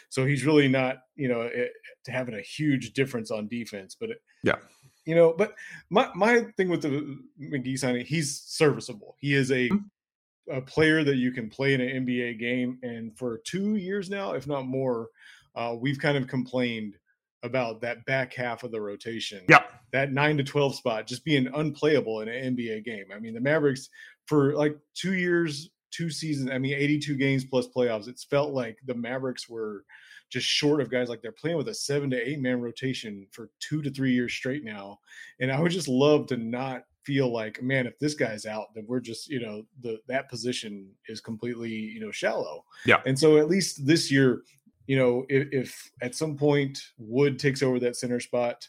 So 0.08 0.24
he's 0.24 0.44
really 0.44 0.68
not, 0.68 0.98
you 1.16 1.28
know, 1.28 1.42
it, 1.42 1.72
having 2.06 2.34
a 2.34 2.40
huge 2.40 2.92
difference 2.92 3.30
on 3.30 3.48
defense. 3.48 3.96
But 3.98 4.10
it, 4.10 4.22
yeah, 4.42 4.56
you 5.04 5.14
know, 5.14 5.34
but 5.36 5.54
my 5.90 6.08
my 6.14 6.42
thing 6.56 6.68
with 6.68 6.82
the 6.82 7.18
McGee 7.40 7.78
signing, 7.78 8.04
he's 8.04 8.40
serviceable. 8.40 9.16
He 9.18 9.34
is 9.34 9.50
a 9.50 9.68
mm-hmm. 9.68 10.56
a 10.56 10.60
player 10.60 11.04
that 11.04 11.16
you 11.16 11.32
can 11.32 11.48
play 11.48 11.74
in 11.74 11.80
an 11.80 12.06
NBA 12.06 12.38
game. 12.38 12.78
And 12.82 13.16
for 13.16 13.38
two 13.38 13.76
years 13.76 14.10
now, 14.10 14.32
if 14.32 14.46
not 14.46 14.66
more, 14.66 15.08
uh, 15.54 15.74
we've 15.78 15.98
kind 15.98 16.16
of 16.16 16.26
complained 16.26 16.96
about 17.42 17.80
that 17.80 18.04
back 18.04 18.34
half 18.34 18.64
of 18.64 18.70
the 18.70 18.80
rotation. 18.80 19.44
Yeah. 19.48 19.62
That 19.92 20.12
nine 20.12 20.36
to 20.36 20.44
12 20.44 20.74
spot 20.74 21.06
just 21.06 21.24
being 21.24 21.48
unplayable 21.54 22.20
in 22.20 22.28
an 22.28 22.56
NBA 22.56 22.84
game. 22.84 23.06
I 23.14 23.18
mean, 23.18 23.34
the 23.34 23.40
Mavericks 23.40 23.88
for 24.28 24.54
like 24.54 24.78
two 24.94 25.14
years, 25.14 25.70
two 25.90 26.10
seasons, 26.10 26.50
I 26.50 26.58
mean, 26.58 26.74
82 26.74 27.16
games 27.16 27.44
plus 27.44 27.66
playoffs, 27.66 28.08
it's 28.08 28.24
felt 28.24 28.52
like 28.52 28.76
the 28.86 28.94
Mavericks 28.94 29.48
were 29.48 29.84
just 30.30 30.46
short 30.46 30.82
of 30.82 30.90
guys 30.90 31.08
like 31.08 31.22
they're 31.22 31.32
playing 31.32 31.56
with 31.56 31.68
a 31.68 31.74
seven 31.74 32.10
to 32.10 32.28
eight 32.28 32.38
man 32.38 32.60
rotation 32.60 33.26
for 33.30 33.50
two 33.60 33.80
to 33.80 33.90
three 33.90 34.12
years 34.12 34.32
straight 34.34 34.62
now. 34.62 34.98
And 35.40 35.50
I 35.50 35.58
would 35.58 35.72
just 35.72 35.88
love 35.88 36.26
to 36.26 36.36
not 36.36 36.84
feel 37.04 37.32
like, 37.32 37.62
man, 37.62 37.86
if 37.86 37.98
this 37.98 38.12
guy's 38.12 38.44
out, 38.44 38.74
then 38.74 38.84
we're 38.86 39.00
just, 39.00 39.30
you 39.30 39.40
know, 39.40 39.62
the 39.80 39.98
that 40.08 40.28
position 40.28 40.90
is 41.08 41.22
completely, 41.22 41.70
you 41.70 42.00
know, 42.00 42.10
shallow. 42.10 42.64
Yeah. 42.84 43.00
And 43.06 43.18
so 43.18 43.38
at 43.38 43.48
least 43.48 43.86
this 43.86 44.10
year, 44.10 44.42
you 44.86 44.98
know, 44.98 45.24
if, 45.30 45.48
if 45.52 45.90
at 46.02 46.14
some 46.14 46.36
point 46.36 46.78
Wood 46.98 47.38
takes 47.38 47.62
over 47.62 47.80
that 47.80 47.96
center 47.96 48.20
spot, 48.20 48.68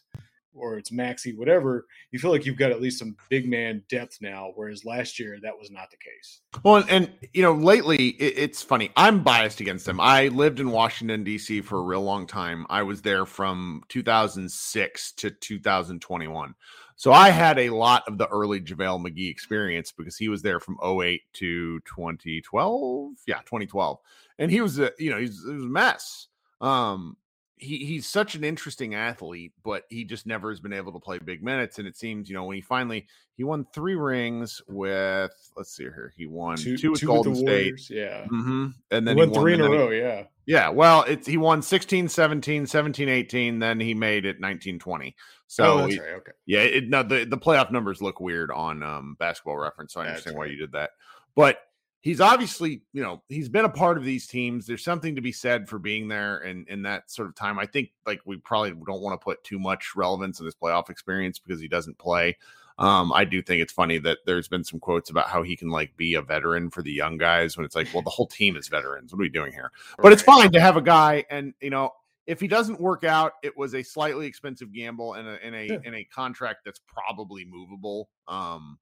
or 0.54 0.78
it's 0.78 0.90
Maxi, 0.90 1.36
whatever, 1.36 1.86
you 2.12 2.20
feel 2.20 2.32
like 2.32 2.46
you've 2.46 2.58
got 2.58 2.72
at 2.72 2.82
least 2.82 3.00
some 3.00 3.16
big 3.30 3.50
man 3.50 3.84
depth 3.90 4.18
now, 4.22 4.52
whereas 4.56 4.86
last 4.86 5.20
year 5.20 5.38
that 5.42 5.58
was 5.58 5.72
not 5.72 5.90
the 5.92 5.98
case. 5.98 6.42
Well, 6.64 6.84
and, 6.90 7.12
you 7.34 7.42
know, 7.42 7.54
lately 7.54 8.10
it, 8.10 8.34
it's 8.38 8.62
funny. 8.62 8.92
I'm 8.96 9.24
biased 9.24 9.60
against 9.60 9.86
them. 9.86 10.00
I 10.00 10.28
lived 10.30 10.60
in 10.60 10.72
Washington 10.72 11.24
D.C. 11.24 11.62
for 11.62 11.80
a 11.80 11.84
real 11.84 12.04
long 12.04 12.28
time. 12.28 12.66
I 12.70 12.84
was 12.84 13.02
there 13.02 13.26
from 13.26 13.84
2006 13.90 15.12
to 15.14 15.32
2021. 15.32 16.56
So 16.96 17.14
I 17.14 17.30
had 17.30 17.58
a 17.58 17.70
lot 17.70 18.04
of 18.10 18.18
the 18.18 18.28
early 18.28 18.60
JaVale 18.60 19.02
McGee 19.02 19.32
experience 19.32 19.94
because 19.94 20.18
he 20.18 20.28
was 20.28 20.42
there 20.42 20.60
from 20.60 20.78
08 20.84 21.22
to 21.36 21.80
2012. 21.82 23.12
Yeah, 23.26 23.38
2012. 23.38 24.00
And 24.38 24.52
he 24.52 24.60
was 24.60 24.80
a, 24.80 24.92
you 25.00 25.10
know, 25.10 25.18
he's, 25.18 25.42
he 25.46 25.54
was 25.54 25.64
a 25.64 25.68
mess. 25.68 26.28
Um, 26.60 27.16
he 27.60 27.86
he's 27.86 28.08
such 28.08 28.36
an 28.36 28.44
interesting 28.44 28.96
athlete, 28.96 29.52
but 29.64 29.84
he 29.90 30.06
just 30.06 30.26
never 30.26 30.50
has 30.50 30.62
been 30.62 30.72
able 30.72 30.94
to 30.94 31.00
play 31.00 31.20
big 31.20 31.44
minutes. 31.44 31.78
And 31.78 31.88
it 31.88 31.98
seems, 31.98 32.30
you 32.30 32.36
know, 32.36 32.46
when 32.46 32.56
he 32.56 32.62
finally 32.62 33.06
he 33.36 33.44
won 33.44 33.68
three 33.74 33.96
rings 33.96 34.62
with 34.68 35.32
let's 35.58 35.76
see 35.76 35.84
here, 35.84 36.14
he 36.16 36.26
won 36.26 36.58
two, 36.58 36.78
two 36.78 36.92
with 36.92 37.02
two 37.02 37.08
Golden 37.08 37.34
with 37.34 37.42
State, 37.42 37.90
yeah, 37.90 38.24
mm-hmm. 38.24 38.68
and 38.92 39.08
then 39.08 39.18
he 39.18 39.22
won, 39.22 39.30
he 39.30 39.34
won 39.34 39.44
three 39.44 39.54
in 39.54 39.62
a 39.62 39.70
row, 39.70 39.90
yeah, 39.90 40.24
yeah. 40.46 40.70
Well, 40.70 41.04
it's 41.04 41.28
he 41.28 41.36
won 41.36 41.62
16, 41.62 42.08
17, 42.08 42.66
17, 42.66 43.10
18, 43.10 43.60
then 43.60 43.80
he 43.80 43.94
made 43.94 44.26
it 44.26 44.40
19, 44.40 44.80
20. 44.80 45.16
So 45.48 45.64
oh, 45.64 45.78
that's 45.82 46.00
right. 46.00 46.14
Okay, 46.18 46.32
yeah. 46.46 46.62
It, 46.62 46.88
no, 46.88 47.04
the 47.04 47.26
the 47.26 47.38
playoff 47.38 47.72
numbers 47.72 48.02
look 48.02 48.22
weird 48.22 48.52
on 48.52 48.82
um, 48.84 49.18
Basketball 49.20 49.58
Reference, 49.58 49.94
so 49.94 50.02
I 50.02 50.08
understand 50.08 50.38
right. 50.38 50.48
why 50.48 50.52
you 50.52 50.58
did 50.58 50.72
that, 50.72 50.92
but 51.36 51.60
he's 52.02 52.22
obviously, 52.22 52.82
you 52.94 53.04
know, 53.04 53.22
he's 53.30 53.50
been 53.50 53.66
a 53.66 53.70
part 53.70 53.98
of 53.98 54.04
these 54.04 54.28
teams. 54.28 54.66
There's 54.66 54.84
something 54.84 55.16
to 55.16 55.22
be 55.22 55.32
said 55.32 55.68
for 55.68 55.80
being 55.80 56.08
there 56.08 56.38
and 56.40 56.68
in 56.68 56.84
that 56.84 57.12
sort 57.12 57.28
of 57.28 57.36
time. 57.36 57.60
I 57.60 57.66
think 57.66 57.92
like 58.06 58.22
we 58.26 58.38
probably 58.38 58.72
don't 58.72 59.02
want 59.02 59.20
to 59.20 59.24
put 59.24 59.44
too 59.44 59.60
much 59.60 59.96
relevance 59.96 60.40
in 60.40 60.46
this 60.46 60.56
playoff 60.56 60.90
experience 60.90 61.40
because 61.40 61.62
he 61.62 61.68
doesn't 61.68 61.98
play. 61.98 62.38
Um, 62.78 63.12
I 63.12 63.26
do 63.26 63.42
think 63.42 63.62
it's 63.62 63.74
funny 63.74 63.98
that 64.00 64.20
there's 64.26 64.48
been 64.48 64.64
some 64.64 64.80
quotes 64.80 65.10
about 65.10 65.28
how 65.28 65.44
he 65.44 65.58
can 65.58 65.68
like 65.68 65.96
be 65.98 66.14
a 66.14 66.22
veteran 66.22 66.70
for 66.70 66.82
the 66.82 66.92
young 66.92 67.18
guys 67.18 67.58
when 67.58 67.66
it's 67.66 67.76
like, 67.76 67.90
well, 67.94 68.04
the 68.04 68.10
whole 68.10 68.28
team 68.28 68.56
is 68.56 68.70
veterans. 68.70 69.12
What 69.12 69.20
are 69.20 69.24
we 69.24 69.30
doing 69.30 69.52
here? 69.52 69.72
But 69.98 70.14
it's 70.14 70.22
fine 70.22 70.52
to 70.54 70.62
have 70.62 70.78
a 70.78 70.82
guy, 70.82 71.26
and 71.30 71.54
you 71.60 71.72
know, 71.72 71.92
if 72.26 72.40
he 72.40 72.48
doesn't 72.48 72.80
work 72.80 73.04
out, 73.04 73.34
it 73.44 73.58
was 73.58 73.76
a 73.76 73.84
slightly 73.84 74.28
expensive 74.28 74.74
gamble 74.74 75.16
and 75.16 75.28
a 75.28 75.46
in 75.46 75.54
a 75.54 75.68
yeah. 75.68 75.78
in 75.84 75.94
a 75.94 76.06
contract 76.06 76.60
that's 76.64 76.80
probably 76.88 77.44
movable. 77.44 78.10
Um, 78.30 78.80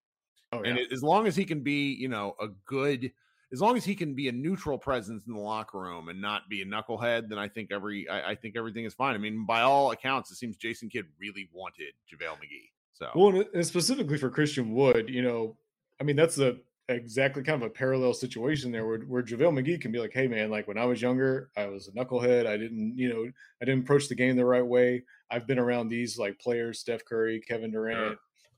Oh, 0.52 0.62
yeah. 0.64 0.70
And 0.70 0.80
it, 0.80 0.92
as 0.92 1.04
long 1.04 1.28
as 1.28 1.36
he 1.36 1.46
can 1.46 1.62
be, 1.62 1.94
you 1.94 2.08
know, 2.08 2.36
a 2.40 2.48
good, 2.66 3.12
as 3.52 3.62
long 3.62 3.78
as 3.78 3.86
he 3.86 3.96
can 3.96 4.14
be 4.14 4.28
a 4.28 4.32
neutral 4.32 4.78
presence 4.78 5.26
in 5.28 5.34
the 5.34 5.40
locker 5.40 5.80
room 5.80 6.10
and 6.10 6.22
not 6.22 6.50
be 6.50 6.62
a 6.62 6.66
knucklehead, 6.66 7.30
then 7.30 7.38
I 7.38 7.48
think 7.48 7.72
every, 7.72 8.08
I, 8.10 8.32
I 8.32 8.36
think 8.36 8.56
everything 8.56 8.86
is 8.86 8.94
fine. 8.94 9.16
I 9.16 9.18
mean, 9.18 9.46
by 9.46 9.62
all 9.62 9.92
accounts, 9.92 10.32
it 10.32 10.36
seems 10.36 10.58
Jason 10.58 10.90
Kidd 10.90 11.06
really 11.20 11.50
wanted 11.54 11.94
JaVale 12.12 12.36
McGee. 12.36 12.72
So, 12.94 13.10
well, 13.14 13.44
and 13.54 13.66
specifically 13.66 14.18
for 14.18 14.30
Christian 14.30 14.74
Wood, 14.74 15.10
you 15.10 15.22
know, 15.22 15.56
I 16.00 16.04
mean, 16.04 16.16
that's 16.16 16.36
the 16.36 16.62
exactly 16.90 17.44
kind 17.44 17.62
of 17.62 17.68
a 17.68 17.70
parallel 17.70 18.14
situation 18.14 18.72
there 18.72 18.86
where, 18.88 19.00
where 19.00 19.22
JaVale 19.22 19.62
McGee 19.62 19.82
can 19.82 19.92
be 19.92 20.00
like, 20.00 20.14
hey, 20.14 20.28
man, 20.28 20.50
like 20.50 20.68
when 20.68 20.78
I 20.78 20.86
was 20.86 21.02
younger, 21.02 21.50
I 21.58 21.66
was 21.68 21.90
a 21.90 21.92
knucklehead. 21.92 22.48
I 22.48 22.56
didn't, 22.56 22.98
you 22.98 23.10
know, 23.10 23.30
I 23.62 23.66
didn't 23.66 23.84
approach 23.84 24.08
the 24.08 24.16
game 24.16 24.36
the 24.36 24.46
right 24.46 24.66
way. 24.66 25.04
I've 25.30 25.46
been 25.46 25.60
around 25.60 25.90
these 25.90 26.18
like 26.18 26.40
players, 26.40 26.80
Steph 26.80 27.04
Curry, 27.04 27.42
Kevin 27.42 27.72
Durant, 27.72 28.18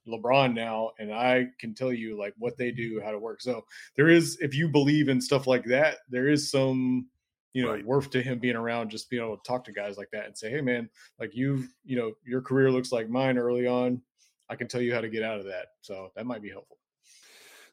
LeBron 0.09 0.53
now, 0.53 0.91
and 0.99 1.13
I 1.13 1.47
can 1.59 1.73
tell 1.73 1.93
you 1.93 2.17
like 2.17 2.33
what 2.37 2.57
they 2.57 2.71
do, 2.71 3.01
how 3.03 3.11
to 3.11 3.19
work. 3.19 3.41
So 3.41 3.65
there 3.95 4.09
is, 4.09 4.37
if 4.41 4.55
you 4.55 4.67
believe 4.67 5.09
in 5.09 5.21
stuff 5.21 5.47
like 5.47 5.65
that, 5.65 5.97
there 6.09 6.27
is 6.27 6.51
some, 6.51 7.07
you 7.53 7.63
know, 7.63 7.71
right. 7.71 7.85
worth 7.85 8.09
to 8.11 8.21
him 8.21 8.39
being 8.39 8.55
around, 8.55 8.89
just 8.89 9.09
being 9.09 9.23
able 9.23 9.37
to 9.37 9.43
talk 9.47 9.63
to 9.65 9.71
guys 9.71 9.97
like 9.97 10.09
that 10.11 10.25
and 10.25 10.37
say, 10.37 10.49
hey 10.49 10.61
man, 10.61 10.89
like 11.19 11.35
you've, 11.35 11.67
you 11.83 11.97
know, 11.97 12.11
your 12.25 12.41
career 12.41 12.71
looks 12.71 12.91
like 12.91 13.09
mine 13.09 13.37
early 13.37 13.67
on. 13.67 14.01
I 14.49 14.55
can 14.55 14.67
tell 14.67 14.81
you 14.81 14.93
how 14.93 15.01
to 15.01 15.09
get 15.09 15.23
out 15.23 15.39
of 15.39 15.45
that. 15.45 15.67
So 15.81 16.11
that 16.15 16.25
might 16.25 16.41
be 16.41 16.49
helpful. 16.49 16.77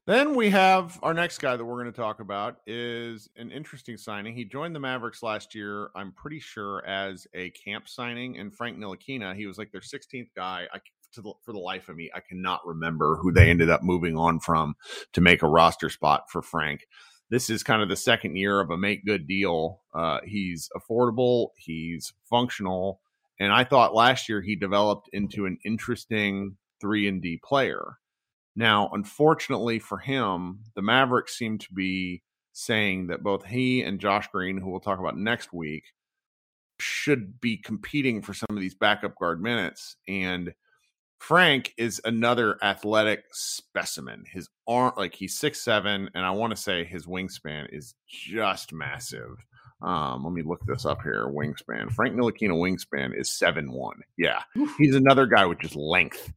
Then 0.07 0.37
we 0.37 0.51
have 0.51 1.01
our 1.03 1.13
next 1.13 1.39
guy 1.39 1.57
that 1.57 1.65
we're 1.65 1.83
going 1.83 1.93
to 1.93 2.01
talk 2.01 2.21
about 2.21 2.59
is 2.65 3.29
an 3.37 3.51
interesting 3.51 3.97
signing. 3.97 4.37
He 4.37 4.45
joined 4.45 4.73
the 4.73 4.79
Mavericks 4.79 5.21
last 5.21 5.53
year, 5.53 5.91
I'm 5.97 6.13
pretty 6.13 6.39
sure, 6.39 6.87
as 6.87 7.27
a 7.35 7.51
camp 7.51 7.89
signing. 7.89 8.39
And 8.39 8.55
Frank 8.55 8.79
Ntilikina, 8.79 9.35
he 9.35 9.47
was 9.47 9.59
like 9.59 9.73
their 9.73 9.81
16th 9.81 10.29
guy. 10.37 10.69
I 10.73 10.79
the, 11.23 11.33
for 11.43 11.53
the 11.53 11.59
life 11.59 11.89
of 11.89 11.97
me, 11.97 12.11
I 12.15 12.21
cannot 12.21 12.67
remember 12.67 13.17
who 13.17 13.33
they 13.33 13.51
ended 13.51 13.71
up 13.71 13.83
moving 13.83 14.17
on 14.17 14.41
from 14.41 14.75
to 15.13 15.21
make 15.21 15.43
a 15.43 15.49
roster 15.49 15.91
spot 15.91 16.31
for 16.31 16.43
Frank. 16.43 16.87
This 17.29 17.51
is 17.51 17.63
kind 17.63 17.83
of 17.83 17.89
the 17.89 17.97
second 17.97 18.37
year 18.37 18.61
of 18.61 18.71
a 18.71 18.77
make 18.77 19.05
good 19.05 19.27
deal. 19.27 19.81
Uh, 19.95 20.21
he's 20.25 20.69
affordable, 20.77 21.49
he's 21.57 22.13
functional, 22.29 23.01
and 23.41 23.53
I 23.53 23.65
thought 23.65 23.95
last 23.95 24.29
year 24.29 24.41
he 24.41 24.57
developed 24.57 25.11
into 25.13 25.47
an 25.47 25.59
interesting 25.65 26.57
three 26.81 27.09
and 27.09 27.21
D 27.21 27.41
player. 27.43 27.99
Now, 28.55 28.91
unfortunately 28.93 29.79
for 29.79 29.99
him, 29.99 30.61
the 30.75 30.83
Mavericks 30.83 31.37
seem 31.37 31.59
to 31.59 31.73
be 31.75 32.23
saying 32.53 33.09
that 33.09 33.23
both 33.23 33.45
he 33.45 33.83
and 33.83 34.01
Josh 34.01 34.29
Green, 34.29 34.57
who 34.57 34.71
we'll 34.71 34.81
talk 34.81 34.99
about 34.99 35.19
next 35.19 35.53
week, 35.53 35.85
should 36.79 37.41
be 37.41 37.57
competing 37.57 38.23
for 38.23 38.33
some 38.33 38.49
of 38.51 38.61
these 38.61 38.75
backup 38.75 39.15
guard 39.19 39.43
minutes. 39.43 39.97
And 40.09 40.55
Frank 41.19 41.73
is 41.77 42.01
another 42.05 42.59
athletic 42.63 43.25
specimen. 43.33 44.25
His 44.31 44.49
arm, 44.69 44.93
like 44.97 45.15
he's 45.15 45.39
six 45.39 45.63
seven, 45.63 46.11
and 46.15 46.25
I 46.25 46.31
want 46.31 46.55
to 46.55 46.57
say 46.57 46.85
his 46.85 47.07
wingspan 47.07 47.69
is 47.73 47.95
just 48.07 48.73
massive. 48.73 49.37
Um, 49.83 50.25
let 50.25 50.33
me 50.33 50.43
look 50.43 50.61
this 50.67 50.87
up 50.87 51.03
here. 51.03 51.27
Wingspan. 51.27 51.93
Frank 51.93 52.15
Ntilikina 52.15 52.53
wingspan 52.53 53.19
is 53.19 53.31
seven 53.31 53.73
one. 53.73 54.01
Yeah, 54.17 54.43
he's 54.79 54.95
another 54.95 55.27
guy 55.27 55.47
with 55.47 55.61
just 55.61 55.77
length. 55.77 56.33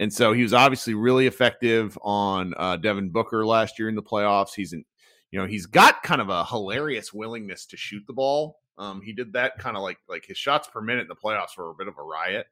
And 0.00 0.12
so 0.12 0.32
he 0.32 0.42
was 0.42 0.52
obviously 0.52 0.94
really 0.94 1.26
effective 1.26 1.96
on 2.02 2.52
uh, 2.56 2.76
Devin 2.76 3.10
Booker 3.10 3.46
last 3.46 3.78
year 3.78 3.88
in 3.88 3.94
the 3.94 4.02
playoffs. 4.02 4.54
He's 4.54 4.72
in, 4.72 4.84
you 5.30 5.38
know, 5.38 5.46
he's 5.46 5.66
got 5.66 6.02
kind 6.02 6.20
of 6.20 6.30
a 6.30 6.44
hilarious 6.44 7.12
willingness 7.12 7.66
to 7.66 7.76
shoot 7.76 8.02
the 8.06 8.12
ball. 8.12 8.58
Um, 8.76 9.00
he 9.02 9.12
did 9.12 9.34
that 9.34 9.56
kind 9.58 9.76
of 9.76 9.82
like 9.82 9.98
like 10.08 10.26
his 10.26 10.38
shots 10.38 10.68
per 10.68 10.80
minute 10.80 11.02
in 11.02 11.08
the 11.08 11.14
playoffs 11.14 11.56
were 11.56 11.70
a 11.70 11.74
bit 11.74 11.88
of 11.88 11.94
a 11.98 12.02
riot. 12.02 12.46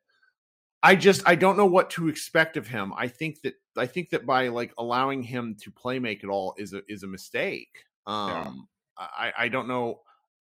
I 0.83 0.97
just 0.97 1.23
I 1.27 1.35
don't 1.35 1.57
know 1.57 1.67
what 1.67 1.91
to 1.91 2.09
expect 2.09 2.57
of 2.57 2.67
him. 2.67 2.93
I 2.97 3.09
think 3.09 3.43
that 3.43 3.55
I 3.77 3.87
think 3.87 4.11
that 4.11 4.27
by 4.27 4.49
like 4.49 4.73
allowing 4.79 5.23
him 5.23 5.57
to 5.63 5.71
play 5.71 5.99
make 5.99 6.25
it 6.25 6.29
all 6.29 6.55
is 6.59 6.73
a 6.73 6.83
is 6.89 7.03
a 7.03 7.09
mistake. 7.09 7.85
Um, 8.07 8.69
yeah. 8.99 9.07
I 9.19 9.33
I 9.39 9.49
don't 9.49 9.69
know 9.69 10.01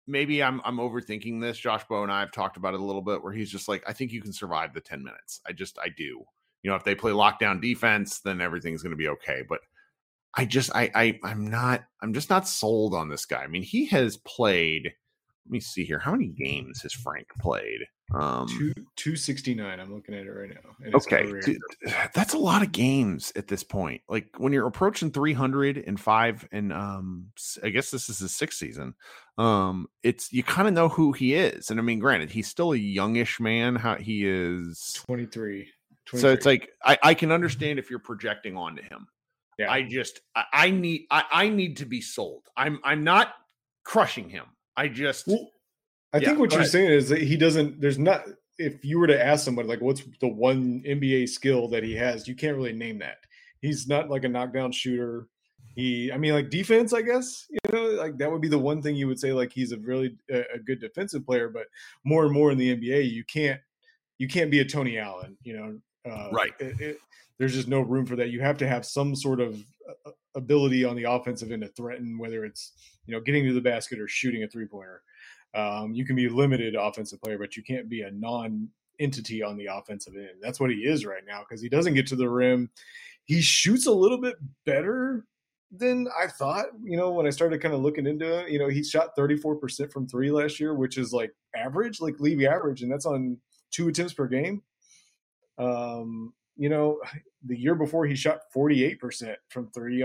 maybe 0.07 0.43
I'm 0.43 0.61
I'm 0.63 0.77
overthinking 0.77 1.41
this. 1.41 1.57
Josh 1.57 1.83
Bowe 1.87 2.03
and 2.03 2.11
I 2.11 2.19
have 2.21 2.31
talked 2.31 2.57
about 2.57 2.73
it 2.73 2.79
a 2.79 2.83
little 2.83 3.01
bit 3.01 3.23
where 3.23 3.33
he's 3.33 3.49
just 3.49 3.67
like, 3.67 3.83
I 3.87 3.93
think 3.93 4.11
you 4.11 4.21
can 4.21 4.33
survive 4.33 4.73
the 4.73 4.81
10 4.81 5.03
minutes. 5.03 5.41
I 5.47 5.51
just 5.51 5.77
I 5.79 5.89
do. 5.89 6.23
You 6.63 6.71
know, 6.71 6.75
if 6.75 6.83
they 6.83 6.95
play 6.95 7.11
lockdown 7.11 7.61
defense, 7.61 8.19
then 8.21 8.41
everything's 8.41 8.83
gonna 8.83 8.95
be 8.95 9.09
okay. 9.09 9.43
But 9.47 9.61
I 10.35 10.45
just 10.45 10.75
I, 10.75 10.91
I 10.93 11.19
I'm 11.23 11.47
not 11.47 11.85
I'm 12.01 12.13
just 12.13 12.29
not 12.29 12.47
sold 12.47 12.93
on 12.93 13.09
this 13.09 13.25
guy. 13.25 13.43
I 13.43 13.47
mean, 13.47 13.63
he 13.63 13.85
has 13.85 14.17
played 14.17 14.93
let 15.45 15.51
me 15.51 15.59
see 15.59 15.85
here. 15.85 15.99
How 15.99 16.11
many 16.11 16.27
games 16.27 16.81
has 16.81 16.93
Frank 16.93 17.27
played? 17.39 17.81
Um, 18.13 18.47
Two, 18.47 18.71
269. 18.97 19.79
I'm 19.79 19.93
looking 19.93 20.13
at 20.13 20.25
it 20.25 20.29
right 20.29 20.49
now. 20.49 20.95
Okay. 20.95 21.31
Dude, 21.41 21.57
that's 22.13 22.33
a 22.33 22.37
lot 22.37 22.61
of 22.61 22.71
games 22.71 23.31
at 23.35 23.47
this 23.47 23.63
point. 23.63 24.01
Like 24.07 24.27
when 24.37 24.53
you're 24.53 24.67
approaching 24.67 25.11
305 25.11 26.47
and 26.51 26.73
um 26.73 27.27
I 27.63 27.69
guess 27.69 27.91
this 27.91 28.09
is 28.09 28.19
his 28.19 28.35
sixth 28.35 28.59
season. 28.59 28.93
Um 29.37 29.87
it's 30.03 30.31
you 30.31 30.43
kind 30.43 30.67
of 30.67 30.73
know 30.73 30.87
who 30.87 31.13
he 31.13 31.33
is. 31.33 31.71
And 31.71 31.79
I 31.79 31.83
mean, 31.83 31.99
granted, 31.99 32.29
he's 32.29 32.47
still 32.47 32.73
a 32.73 32.77
youngish 32.77 33.39
man. 33.39 33.75
How 33.75 33.95
he 33.95 34.25
is 34.25 35.01
23. 35.07 35.67
23. 36.05 36.19
So 36.19 36.31
it's 36.31 36.45
like 36.45 36.69
I, 36.83 36.97
I 37.01 37.13
can 37.15 37.31
understand 37.31 37.79
if 37.79 37.89
you're 37.89 37.99
projecting 37.99 38.55
onto 38.55 38.83
him. 38.83 39.07
Yeah. 39.57 39.71
I 39.71 39.81
just 39.81 40.21
I, 40.35 40.43
I 40.53 40.69
need 40.69 41.07
I, 41.09 41.23
I 41.31 41.49
need 41.49 41.77
to 41.77 41.85
be 41.85 42.01
sold. 42.01 42.43
I'm 42.55 42.79
I'm 42.83 43.03
not 43.03 43.33
crushing 43.83 44.29
him. 44.29 44.45
I 44.77 44.89
just 44.89 45.27
well, 45.27 45.49
I 46.15 46.19
yeah, 46.19 46.27
think 46.27 46.39
what 46.39 46.51
you're 46.51 46.61
ahead. 46.61 46.71
saying 46.71 46.91
is 46.91 47.09
that 47.09 47.21
he 47.21 47.35
doesn't. 47.35 47.81
There's 47.81 47.99
not. 47.99 48.23
If 48.57 48.85
you 48.85 48.99
were 48.99 49.07
to 49.07 49.21
ask 49.21 49.43
somebody 49.43 49.67
like, 49.67 49.81
"What's 49.81 50.01
the 50.21 50.29
one 50.29 50.81
NBA 50.87 51.27
skill 51.27 51.67
that 51.69 51.83
he 51.83 51.93
has?" 51.97 52.25
You 52.25 52.35
can't 52.35 52.55
really 52.55 52.71
name 52.71 52.99
that. 52.99 53.17
He's 53.59 53.85
not 53.85 54.09
like 54.09 54.23
a 54.23 54.29
knockdown 54.29 54.71
shooter. 54.71 55.27
He, 55.75 56.13
I 56.13 56.17
mean, 56.17 56.31
like 56.31 56.49
defense, 56.49 56.93
I 56.93 57.01
guess 57.01 57.45
you 57.49 57.59
know, 57.73 57.83
like 58.01 58.17
that 58.19 58.31
would 58.31 58.41
be 58.41 58.47
the 58.47 58.57
one 58.57 58.81
thing 58.81 58.95
you 58.95 59.07
would 59.07 59.19
say. 59.19 59.33
Like 59.33 59.51
he's 59.51 59.73
a 59.73 59.77
really 59.77 60.15
a, 60.31 60.43
a 60.53 60.59
good 60.59 60.79
defensive 60.79 61.25
player, 61.25 61.49
but 61.49 61.65
more 62.05 62.23
and 62.23 62.33
more 62.33 62.49
in 62.49 62.57
the 62.57 62.73
NBA, 62.77 63.11
you 63.11 63.25
can't 63.25 63.59
you 64.17 64.29
can't 64.29 64.49
be 64.49 64.61
a 64.61 64.65
Tony 64.65 64.97
Allen. 64.97 65.35
You 65.43 65.57
know, 65.57 66.09
uh, 66.09 66.29
right? 66.31 66.53
It, 66.61 66.79
it, 66.79 66.97
there's 67.39 67.53
just 67.53 67.67
no 67.67 67.81
room 67.81 68.05
for 68.05 68.15
that. 68.15 68.29
You 68.29 68.39
have 68.39 68.57
to 68.59 68.67
have 68.69 68.85
some 68.85 69.17
sort 69.17 69.41
of 69.41 69.61
uh, 70.05 70.11
ability 70.35 70.85
on 70.85 70.95
the 70.95 71.03
offensive 71.03 71.51
end 71.51 71.63
to 71.63 71.67
threaten, 71.69 72.17
whether 72.17 72.45
it's 72.45 72.71
you 73.05 73.13
know 73.13 73.19
getting 73.19 73.43
to 73.43 73.53
the 73.53 73.59
basket 73.59 73.99
or 73.99 74.07
shooting 74.07 74.43
a 74.43 74.47
three 74.47 74.67
pointer. 74.67 75.01
Um, 75.55 75.93
you 75.93 76.05
can 76.05 76.15
be 76.15 76.27
a 76.27 76.33
limited 76.33 76.75
offensive 76.75 77.21
player, 77.21 77.37
but 77.37 77.55
you 77.55 77.63
can't 77.63 77.89
be 77.89 78.01
a 78.01 78.11
non 78.11 78.69
entity 78.99 79.41
on 79.41 79.57
the 79.57 79.67
offensive 79.67 80.15
end. 80.15 80.37
That's 80.41 80.59
what 80.59 80.69
he 80.69 80.77
is 80.77 81.05
right 81.05 81.23
now 81.25 81.41
because 81.41 81.61
he 81.61 81.69
doesn't 81.69 81.93
get 81.93 82.07
to 82.07 82.15
the 82.15 82.29
rim. 82.29 82.69
He 83.23 83.41
shoots 83.41 83.87
a 83.87 83.91
little 83.91 84.19
bit 84.19 84.35
better 84.65 85.25
than 85.71 86.07
I 86.21 86.27
thought. 86.27 86.67
You 86.83 86.97
know, 86.97 87.11
when 87.11 87.25
I 87.25 87.31
started 87.31 87.61
kind 87.61 87.73
of 87.73 87.81
looking 87.81 88.05
into 88.05 88.41
it, 88.41 88.51
you 88.51 88.59
know, 88.59 88.69
he 88.69 88.83
shot 88.83 89.15
34% 89.17 89.91
from 89.91 90.07
three 90.07 90.31
last 90.31 90.59
year, 90.59 90.73
which 90.73 90.97
is 90.97 91.13
like 91.13 91.31
average, 91.55 92.01
like 92.01 92.19
league 92.19 92.43
average, 92.43 92.81
and 92.81 92.91
that's 92.91 93.05
on 93.05 93.37
two 93.71 93.87
attempts 93.87 94.13
per 94.13 94.27
game. 94.27 94.61
Um, 95.57 96.33
you 96.57 96.69
know, 96.69 96.99
the 97.45 97.57
year 97.57 97.75
before 97.75 98.05
he 98.05 98.15
shot 98.15 98.39
48% 98.55 99.35
from 99.49 99.69
three 99.71 99.97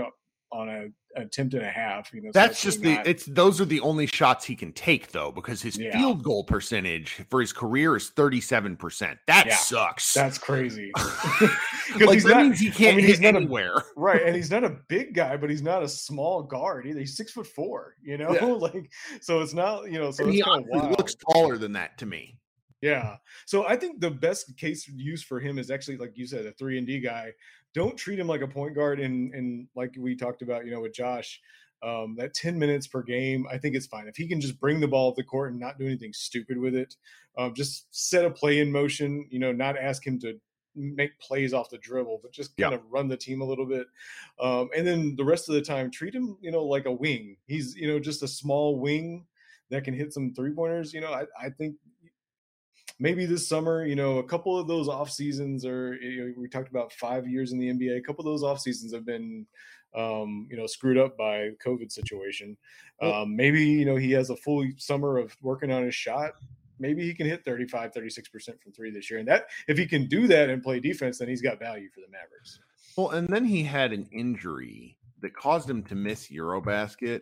on 0.51 0.69
a 0.69 0.87
attempt 1.15 1.53
and 1.53 1.63
a 1.63 1.69
half. 1.69 2.13
You 2.13 2.21
know, 2.21 2.31
that's 2.33 2.61
just 2.61 2.81
the 2.81 2.95
not... 2.95 3.07
it's 3.07 3.25
those 3.25 3.59
are 3.59 3.65
the 3.65 3.79
only 3.81 4.05
shots 4.05 4.45
he 4.45 4.55
can 4.55 4.73
take 4.73 5.11
though, 5.11 5.31
because 5.31 5.61
his 5.61 5.77
yeah. 5.77 5.97
field 5.97 6.23
goal 6.23 6.43
percentage 6.43 7.25
for 7.29 7.41
his 7.41 7.53
career 7.53 7.95
is 7.95 8.09
thirty 8.09 8.41
seven 8.41 8.75
percent. 8.75 9.19
That 9.27 9.47
yeah. 9.47 9.55
sucks. 9.55 10.13
That's 10.13 10.37
crazy. 10.37 10.91
like 11.99 12.23
that 12.23 12.29
not, 12.29 12.43
means 12.43 12.59
he 12.59 12.71
can't 12.71 12.93
I 12.93 12.97
mean, 12.97 13.05
hit 13.05 13.23
anywhere, 13.23 13.75
a, 13.75 13.83
right? 13.95 14.21
And 14.23 14.35
he's 14.35 14.51
not 14.51 14.63
a 14.63 14.77
big 14.87 15.13
guy, 15.13 15.37
but 15.37 15.49
he's 15.49 15.63
not 15.63 15.83
a 15.83 15.89
small 15.89 16.43
guard 16.43 16.85
either. 16.85 16.99
He's 16.99 17.17
six 17.17 17.31
foot 17.31 17.47
four. 17.47 17.95
You 18.01 18.17
know, 18.17 18.33
yeah. 18.33 18.45
like 18.45 18.91
so 19.21 19.41
it's 19.41 19.53
not 19.53 19.91
you 19.91 19.99
know 19.99 20.11
so 20.11 20.25
and 20.25 20.33
he 20.33 20.43
looks 20.43 21.15
taller 21.33 21.57
than 21.57 21.73
that 21.73 21.97
to 21.99 22.05
me. 22.05 22.37
Yeah. 22.81 23.17
So 23.45 23.65
I 23.67 23.75
think 23.75 24.01
the 24.01 24.09
best 24.09 24.57
case 24.57 24.87
use 24.87 25.23
for 25.23 25.39
him 25.39 25.59
is 25.59 25.69
actually, 25.69 25.97
like 25.97 26.13
you 26.15 26.25
said, 26.25 26.45
a 26.45 26.51
three 26.51 26.77
and 26.77 26.87
D 26.87 26.99
guy 26.99 27.31
don't 27.73 27.95
treat 27.95 28.19
him 28.19 28.27
like 28.27 28.41
a 28.41 28.47
point 28.47 28.75
guard. 28.75 28.99
And 28.99 29.33
and 29.33 29.67
like 29.75 29.93
we 29.97 30.15
talked 30.15 30.41
about, 30.41 30.65
you 30.65 30.71
know, 30.71 30.81
with 30.81 30.93
Josh, 30.93 31.39
um, 31.83 32.15
that 32.17 32.33
10 32.33 32.57
minutes 32.57 32.87
per 32.87 33.01
game, 33.01 33.45
I 33.51 33.57
think 33.57 33.75
it's 33.75 33.87
fine. 33.87 34.07
If 34.07 34.15
he 34.15 34.27
can 34.27 34.41
just 34.41 34.59
bring 34.59 34.79
the 34.79 34.87
ball 34.87 35.09
up 35.09 35.15
the 35.15 35.23
court 35.23 35.51
and 35.51 35.59
not 35.59 35.79
do 35.79 35.85
anything 35.85 36.13
stupid 36.13 36.57
with 36.57 36.75
it, 36.75 36.95
um, 37.37 37.53
just 37.53 37.87
set 37.91 38.25
a 38.25 38.29
play 38.29 38.59
in 38.59 38.71
motion, 38.71 39.27
you 39.29 39.39
know, 39.39 39.51
not 39.51 39.77
ask 39.77 40.05
him 40.05 40.19
to 40.19 40.39
make 40.75 41.19
plays 41.19 41.53
off 41.53 41.69
the 41.69 41.77
dribble, 41.79 42.19
but 42.21 42.31
just 42.31 42.55
kind 42.55 42.71
yeah. 42.71 42.77
of 42.77 42.83
run 42.89 43.07
the 43.07 43.17
team 43.17 43.41
a 43.41 43.45
little 43.45 43.65
bit. 43.65 43.87
Um, 44.39 44.69
and 44.75 44.85
then 44.85 45.15
the 45.15 45.25
rest 45.25 45.49
of 45.49 45.55
the 45.55 45.61
time, 45.61 45.91
treat 45.91 46.13
him, 46.13 46.37
you 46.41 46.51
know, 46.51 46.63
like 46.63 46.85
a 46.85 46.91
wing. 46.91 47.35
He's, 47.47 47.75
you 47.75 47.87
know, 47.87 47.99
just 47.99 48.23
a 48.23 48.27
small 48.27 48.79
wing 48.79 49.25
that 49.69 49.83
can 49.83 49.93
hit 49.93 50.13
some 50.13 50.33
three 50.33 50.53
pointers. 50.53 50.93
You 50.93 51.01
know, 51.01 51.11
I, 51.11 51.23
I 51.39 51.49
think 51.49 51.75
maybe 53.01 53.25
this 53.25 53.49
summer, 53.49 53.83
you 53.83 53.95
know, 53.95 54.19
a 54.19 54.23
couple 54.23 54.57
of 54.57 54.67
those 54.67 54.87
off 54.87 55.09
seasons 55.09 55.65
are, 55.65 55.95
you 55.95 56.23
know, 56.23 56.33
we 56.37 56.47
talked 56.47 56.69
about 56.69 56.93
five 56.93 57.27
years 57.27 57.51
in 57.51 57.57
the 57.57 57.67
NBA. 57.67 57.97
A 57.97 58.01
couple 58.01 58.21
of 58.21 58.31
those 58.31 58.43
off 58.43 58.59
seasons 58.59 58.93
have 58.93 59.05
been, 59.05 59.47
um, 59.97 60.47
you 60.51 60.55
know, 60.55 60.67
screwed 60.67 60.99
up 60.99 61.17
by 61.17 61.49
COVID 61.65 61.91
situation. 61.91 62.55
Um, 63.01 63.35
maybe, 63.35 63.63
you 63.63 63.85
know, 63.85 63.95
he 63.95 64.11
has 64.11 64.29
a 64.29 64.35
full 64.35 64.63
summer 64.77 65.17
of 65.17 65.35
working 65.41 65.71
on 65.71 65.83
his 65.83 65.95
shot. 65.95 66.33
Maybe 66.79 67.03
he 67.03 67.13
can 67.15 67.25
hit 67.25 67.43
35, 67.43 67.91
36% 67.91 68.61
from 68.61 68.71
three 68.71 68.91
this 68.91 69.09
year. 69.09 69.19
And 69.19 69.27
that, 69.27 69.47
if 69.67 69.79
he 69.79 69.87
can 69.87 70.05
do 70.05 70.27
that 70.27 70.49
and 70.49 70.61
play 70.61 70.79
defense, 70.79 71.17
then 71.17 71.27
he's 71.27 71.41
got 71.41 71.59
value 71.59 71.89
for 71.93 72.01
the 72.01 72.11
Mavericks. 72.11 72.59
Well, 72.95 73.09
and 73.09 73.27
then 73.27 73.45
he 73.45 73.63
had 73.63 73.93
an 73.93 74.07
injury 74.11 74.97
that 75.21 75.35
caused 75.35 75.67
him 75.67 75.81
to 75.83 75.95
miss 75.95 76.29
Eurobasket. 76.29 77.21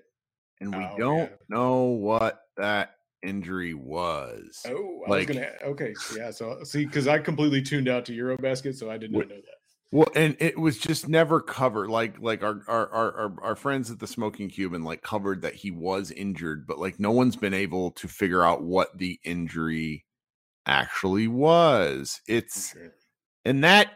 And 0.60 0.76
we 0.76 0.84
oh, 0.84 0.98
don't 0.98 1.18
yeah. 1.20 1.36
know 1.48 1.84
what 1.84 2.42
that 2.58 2.99
injury 3.24 3.74
was. 3.74 4.62
Oh, 4.68 5.02
I 5.06 5.10
like, 5.10 5.28
was 5.28 5.38
gonna. 5.38 5.52
Okay, 5.64 5.94
yeah. 6.16 6.32
So 6.32 6.64
see, 6.64 6.86
because 6.86 7.08
I 7.08 7.20
completely 7.20 7.62
tuned 7.62 7.88
out 7.88 8.06
to 8.06 8.14
EuroBasket, 8.14 8.76
so 8.76 8.90
I 8.90 8.98
did 8.98 9.12
not 9.12 9.30
know 9.30 9.36
that. 9.36 9.60
Well, 9.92 10.08
and 10.16 10.38
it 10.40 10.60
was 10.60 10.78
just 10.78 11.08
never 11.08 11.42
covered. 11.42 11.90
Like, 11.90 12.20
like 12.20 12.44
our 12.44 12.62
our 12.68 12.90
our 12.92 13.34
our 13.42 13.56
friends 13.56 13.90
at 13.90 14.00
the 14.00 14.08
Smoking 14.08 14.50
Cuban 14.50 14.84
like 14.84 15.02
covered 15.02 15.42
that 15.42 15.56
he 15.56 15.72
was 15.72 16.12
injured, 16.12 16.68
but 16.68 16.80
like 16.80 17.00
no 17.00 17.12
one's 17.12 17.36
been 17.36 17.54
able 17.56 17.92
to 17.92 18.08
figure 18.08 18.44
out 18.44 18.62
what 18.62 18.98
the 18.98 19.20
injury 19.24 20.06
actually 20.66 21.28
was. 21.28 22.22
It's 22.28 22.76
okay. 22.76 22.90
and 23.46 23.64
that 23.64 23.92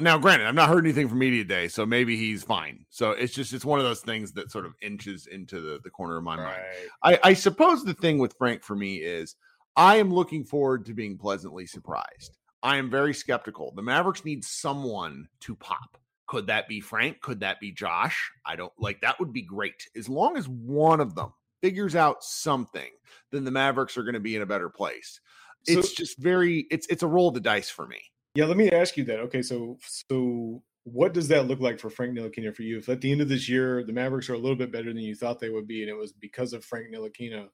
now 0.00 0.16
granted 0.18 0.46
i'm 0.46 0.54
not 0.54 0.68
heard 0.68 0.84
anything 0.84 1.08
from 1.08 1.18
media 1.18 1.44
day 1.44 1.66
so 1.68 1.84
maybe 1.84 2.16
he's 2.16 2.42
fine. 2.42 2.84
So 2.90 3.10
it's 3.10 3.34
just 3.34 3.52
it's 3.52 3.64
one 3.64 3.78
of 3.78 3.84
those 3.84 4.00
things 4.00 4.32
that 4.32 4.50
sort 4.50 4.66
of 4.66 4.74
inches 4.82 5.26
into 5.26 5.60
the, 5.60 5.80
the 5.82 5.90
corner 5.90 6.16
of 6.16 6.24
my 6.24 6.36
right. 6.36 6.44
mind 6.44 7.18
I, 7.24 7.30
I 7.30 7.34
suppose 7.34 7.84
the 7.84 7.94
thing 7.94 8.18
with 8.18 8.34
frank 8.38 8.62
for 8.62 8.76
me 8.76 8.96
is 8.96 9.36
i 9.76 9.96
am 9.96 10.12
looking 10.12 10.44
forward 10.44 10.86
to 10.86 10.94
being 10.94 11.18
pleasantly 11.18 11.66
surprised. 11.66 12.38
I 12.62 12.78
am 12.78 12.88
very 12.88 13.12
skeptical. 13.12 13.74
The 13.76 13.82
mavericks 13.82 14.24
need 14.24 14.42
someone 14.42 15.28
to 15.40 15.54
pop. 15.54 15.98
Could 16.26 16.46
that 16.46 16.66
be 16.66 16.80
frank? 16.80 17.20
Could 17.20 17.40
that 17.40 17.60
be 17.60 17.70
josh? 17.70 18.32
I 18.46 18.56
don't 18.56 18.72
like 18.78 19.02
that 19.02 19.20
would 19.20 19.34
be 19.34 19.42
great. 19.42 19.86
As 19.94 20.08
long 20.08 20.38
as 20.38 20.48
one 20.48 21.00
of 21.00 21.14
them 21.14 21.34
figures 21.60 21.94
out 21.94 22.24
something 22.24 22.90
then 23.30 23.44
the 23.44 23.50
mavericks 23.50 23.96
are 23.96 24.02
going 24.02 24.14
to 24.14 24.20
be 24.20 24.36
in 24.36 24.42
a 24.42 24.46
better 24.46 24.68
place. 24.68 25.20
So, 25.64 25.78
it's 25.78 25.92
just 25.92 26.18
very 26.18 26.66
it's 26.70 26.86
it's 26.88 27.02
a 27.02 27.06
roll 27.06 27.28
of 27.28 27.34
the 27.34 27.40
dice 27.40 27.70
for 27.70 27.86
me 27.86 28.00
yeah, 28.34 28.44
let 28.44 28.56
me 28.56 28.70
ask 28.70 28.96
you 28.96 29.04
that. 29.04 29.20
Okay, 29.20 29.42
so 29.42 29.78
so 30.08 30.62
what 30.84 31.14
does 31.14 31.28
that 31.28 31.46
look 31.46 31.60
like 31.60 31.78
for 31.78 31.90
Frank 31.90 32.16
Ntilikina 32.16 32.54
for 32.54 32.62
you? 32.62 32.78
If 32.78 32.88
at 32.88 33.00
the 33.00 33.10
end 33.10 33.20
of 33.20 33.28
this 33.28 33.48
year 33.48 33.84
the 33.84 33.92
Mavericks 33.92 34.28
are 34.28 34.34
a 34.34 34.38
little 34.38 34.56
bit 34.56 34.72
better 34.72 34.92
than 34.92 35.02
you 35.02 35.14
thought 35.14 35.40
they 35.40 35.50
would 35.50 35.66
be, 35.66 35.82
and 35.82 35.90
it 35.90 35.96
was 35.96 36.12
because 36.12 36.52
of 36.52 36.64
Frank 36.64 36.86
Ntilikina, 36.92 37.48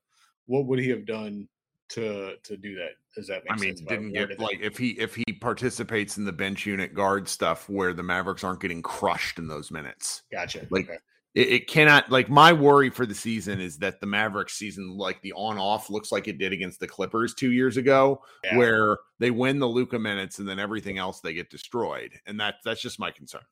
what 0.47 0.67
would 0.67 0.79
he 0.79 0.91
have 0.91 1.07
done 1.07 1.49
to 1.91 2.35
to 2.43 2.57
do 2.57 2.75
that? 2.77 2.91
Does 3.15 3.27
that 3.29 3.43
make 3.45 3.53
I 3.53 3.57
mean, 3.57 3.75
didn't 3.87 4.13
get 4.13 4.39
like 4.39 4.61
if 4.61 4.79
he 4.79 4.91
if 4.91 5.15
he 5.15 5.25
participates 5.41 6.17
in 6.17 6.25
the 6.25 6.33
bench 6.33 6.67
unit 6.67 6.95
guard 6.95 7.29
stuff 7.29 7.69
where 7.69 7.93
the 7.93 8.03
Mavericks 8.03 8.45
aren't 8.45 8.61
getting 8.61 8.83
crushed 8.83 9.39
in 9.39 9.49
those 9.49 9.71
minutes. 9.71 10.23
Gotcha. 10.33 10.67
Like 10.71 10.89
okay 10.89 10.99
it, 11.35 11.49
it, 11.49 11.67
cannot 11.69 12.11
like 12.11 12.29
my 12.29 12.53
worry 12.53 12.91
for 12.91 13.07
the 13.07 13.15
season 13.15 13.61
is 13.61 13.79
that 13.79 14.01
the 14.01 14.07
Mavericks 14.07 14.55
season, 14.55 14.97
like 14.97 15.23
the 15.23 15.33
on 15.35 15.59
off, 15.59 15.89
looks 15.89 16.11
like 16.11 16.27
it 16.27 16.39
did 16.39 16.53
against 16.53 16.81
the 16.81 16.89
Clippers 16.89 17.35
two 17.35 17.53
years 17.53 17.77
ago, 17.77 18.23
yeah. 18.43 18.57
where 18.57 18.99
they 19.19 19.31
win 19.31 19.59
the 19.59 19.69
Luka 19.69 19.99
minutes 19.99 20.41
and 20.41 20.49
then 20.49 20.59
everything 20.59 20.99
else 20.99 21.21
they 21.21 21.33
get 21.33 21.51
destroyed, 21.51 22.13
and 22.27 22.41
that 22.41 22.57
that's 22.65 22.81
just 22.81 22.99
my 22.99 23.11
concern. 23.11 23.43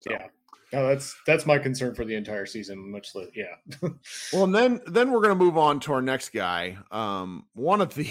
So. 0.00 0.12
Yeah. 0.12 0.26
No, 0.72 0.86
that's 0.86 1.16
that's 1.26 1.46
my 1.46 1.58
concern 1.58 1.94
for 1.94 2.04
the 2.04 2.14
entire 2.14 2.44
season. 2.44 2.90
Much 2.90 3.14
less, 3.14 3.28
yeah. 3.34 3.54
well, 4.32 4.44
and 4.44 4.54
then 4.54 4.80
then 4.86 5.10
we're 5.10 5.22
gonna 5.22 5.34
move 5.34 5.56
on 5.56 5.80
to 5.80 5.94
our 5.94 6.02
next 6.02 6.28
guy. 6.30 6.76
Um, 6.90 7.46
one 7.54 7.80
of 7.80 7.94
the 7.94 8.10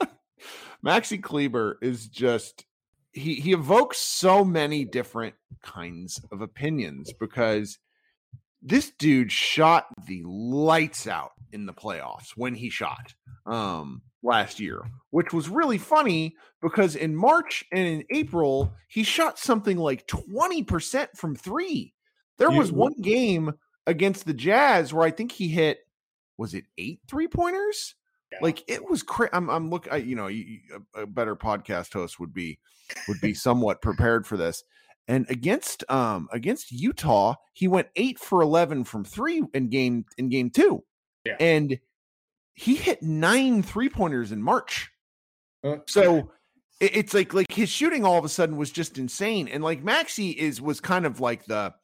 Maxi 0.84 1.22
Kleber 1.22 1.78
is 1.82 2.06
just 2.06 2.64
he 3.12 3.34
he 3.34 3.52
evokes 3.52 3.98
so 3.98 4.42
many 4.42 4.86
different 4.86 5.34
kinds 5.62 6.22
of 6.32 6.40
opinions 6.40 7.12
because 7.20 7.78
this 8.62 8.92
dude 8.98 9.32
shot 9.32 9.86
the 10.06 10.22
lights 10.24 11.06
out 11.06 11.32
in 11.52 11.66
the 11.66 11.72
playoffs 11.72 12.30
when 12.36 12.54
he 12.54 12.70
shot 12.70 13.14
um 13.46 14.02
last 14.22 14.60
year 14.60 14.82
which 15.10 15.32
was 15.32 15.48
really 15.48 15.78
funny 15.78 16.34
because 16.60 16.94
in 16.94 17.14
March 17.14 17.64
and 17.72 17.86
in 17.86 18.04
April 18.10 18.72
he 18.88 19.02
shot 19.02 19.38
something 19.38 19.76
like 19.76 20.06
20% 20.06 21.08
from 21.16 21.34
3 21.34 21.92
there 22.38 22.50
was 22.50 22.72
one 22.72 22.94
game 23.02 23.52
against 23.86 24.26
the 24.26 24.34
Jazz 24.34 24.94
where 24.94 25.06
I 25.06 25.10
think 25.10 25.32
he 25.32 25.48
hit 25.48 25.78
was 26.38 26.54
it 26.54 26.64
eight 26.78 27.00
three 27.08 27.28
pointers 27.28 27.94
yeah. 28.32 28.38
like 28.40 28.64
it 28.68 28.88
was 28.88 29.02
cra- 29.02 29.30
I'm 29.32 29.50
I'm 29.50 29.70
look 29.70 29.88
I, 29.90 29.96
you 29.96 30.16
know 30.16 30.30
a 30.94 31.06
better 31.06 31.36
podcast 31.36 31.92
host 31.92 32.18
would 32.18 32.32
be 32.32 32.58
would 33.08 33.20
be 33.20 33.34
somewhat 33.34 33.82
prepared 33.82 34.26
for 34.26 34.36
this. 34.36 34.62
And 35.08 35.26
against 35.28 35.84
um 35.90 36.28
against 36.32 36.70
Utah, 36.70 37.34
he 37.52 37.68
went 37.68 37.88
eight 37.96 38.18
for 38.18 38.40
eleven 38.40 38.84
from 38.84 39.04
three 39.04 39.42
in 39.52 39.68
game 39.68 40.04
in 40.16 40.28
game 40.28 40.50
two. 40.50 40.84
Yeah. 41.24 41.36
And 41.40 41.78
he 42.54 42.76
hit 42.76 43.02
nine 43.02 43.62
three 43.62 43.88
pointers 43.88 44.32
in 44.32 44.42
March. 44.42 44.90
Uh, 45.64 45.78
so 45.86 46.30
it, 46.80 46.96
it's 46.96 47.14
like 47.14 47.34
like 47.34 47.50
his 47.52 47.68
shooting 47.68 48.04
all 48.04 48.18
of 48.18 48.24
a 48.24 48.28
sudden 48.28 48.56
was 48.56 48.70
just 48.70 48.98
insane. 48.98 49.48
And 49.48 49.64
like 49.64 49.82
Maxi 49.82 50.34
is 50.34 50.60
was 50.60 50.80
kind 50.80 51.06
of 51.06 51.20
like 51.20 51.46
the 51.46 51.74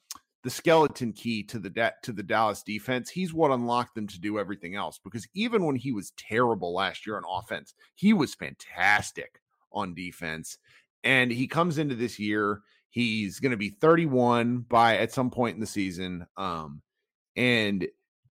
the 0.45 0.51
skeleton 0.51 1.13
key 1.13 1.43
to 1.43 1.59
the 1.59 1.71
de- 1.71 1.95
to 2.03 2.13
the 2.13 2.23
Dallas 2.23 2.63
defense. 2.63 3.11
He's 3.11 3.35
what 3.35 3.51
unlocked 3.51 3.95
them 3.95 4.07
to 4.07 4.21
do 4.21 4.39
everything 4.39 4.77
else 4.77 4.99
because 5.03 5.27
even 5.35 5.65
when 5.65 5.77
he 5.77 5.93
was 5.93 6.13
terrible 6.17 6.73
last 6.73 7.07
year 7.07 7.17
on 7.17 7.25
offense, 7.29 7.75
he 7.95 8.13
was 8.13 8.35
fantastic 8.35 9.41
on 9.73 9.95
defense. 9.95 10.59
And 11.05 11.31
he 11.31 11.47
comes 11.47 11.79
into 11.79 11.95
this 11.95 12.19
year, 12.19 12.63
he's 12.91 13.41
going 13.41 13.53
to 13.53 13.57
be 13.57 13.71
31 13.71 14.61
by 14.69 14.99
at 14.99 15.13
some 15.13 15.31
point 15.31 15.55
in 15.55 15.61
the 15.61 15.67
season. 15.67 16.27
Um, 16.37 16.83
and 17.37 17.87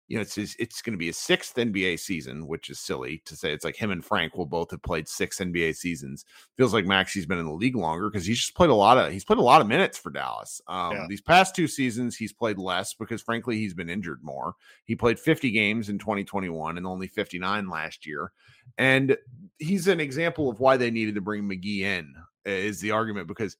you 0.09 0.17
know, 0.17 0.21
it's 0.21 0.35
his, 0.35 0.55
it's 0.59 0.81
going 0.81 0.93
to 0.93 0.97
be 0.97 1.09
a 1.09 1.13
sixth 1.13 1.55
NBA 1.55 1.97
season, 1.99 2.45
which 2.45 2.69
is 2.69 2.79
silly 2.79 3.23
to 3.25 3.35
say. 3.35 3.53
It's 3.53 3.63
like 3.63 3.75
him 3.75 3.89
and 3.89 4.03
Frank 4.03 4.35
will 4.35 4.45
both 4.45 4.69
have 4.71 4.83
played 4.83 5.07
six 5.07 5.39
NBA 5.39 5.75
seasons. 5.75 6.25
Feels 6.57 6.73
like 6.73 6.85
Maxi's 6.85 7.25
been 7.25 7.39
in 7.39 7.45
the 7.45 7.51
league 7.53 7.75
longer 7.75 8.09
because 8.09 8.25
he's 8.25 8.37
just 8.37 8.53
played 8.53 8.69
a 8.69 8.75
lot 8.75 8.97
of 8.97 9.11
he's 9.11 9.23
played 9.23 9.39
a 9.39 9.43
lot 9.43 9.61
of 9.61 9.67
minutes 9.67 9.97
for 9.97 10.11
Dallas. 10.11 10.61
Um, 10.67 10.91
yeah. 10.91 11.05
These 11.09 11.21
past 11.21 11.55
two 11.55 11.67
seasons, 11.67 12.17
he's 12.17 12.33
played 12.33 12.59
less 12.59 12.93
because 12.93 13.21
frankly 13.21 13.57
he's 13.57 13.73
been 13.73 13.89
injured 13.89 14.19
more. 14.21 14.55
He 14.85 14.95
played 14.95 15.19
50 15.19 15.49
games 15.51 15.89
in 15.89 15.97
2021 15.97 16.77
and 16.77 16.85
only 16.85 17.07
59 17.07 17.69
last 17.69 18.05
year, 18.05 18.33
and 18.77 19.17
he's 19.57 19.87
an 19.87 19.99
example 20.01 20.49
of 20.49 20.59
why 20.59 20.75
they 20.75 20.91
needed 20.91 21.15
to 21.15 21.21
bring 21.21 21.43
McGee 21.43 21.79
in 21.79 22.13
is 22.45 22.81
the 22.81 22.91
argument 22.91 23.27
because 23.27 23.57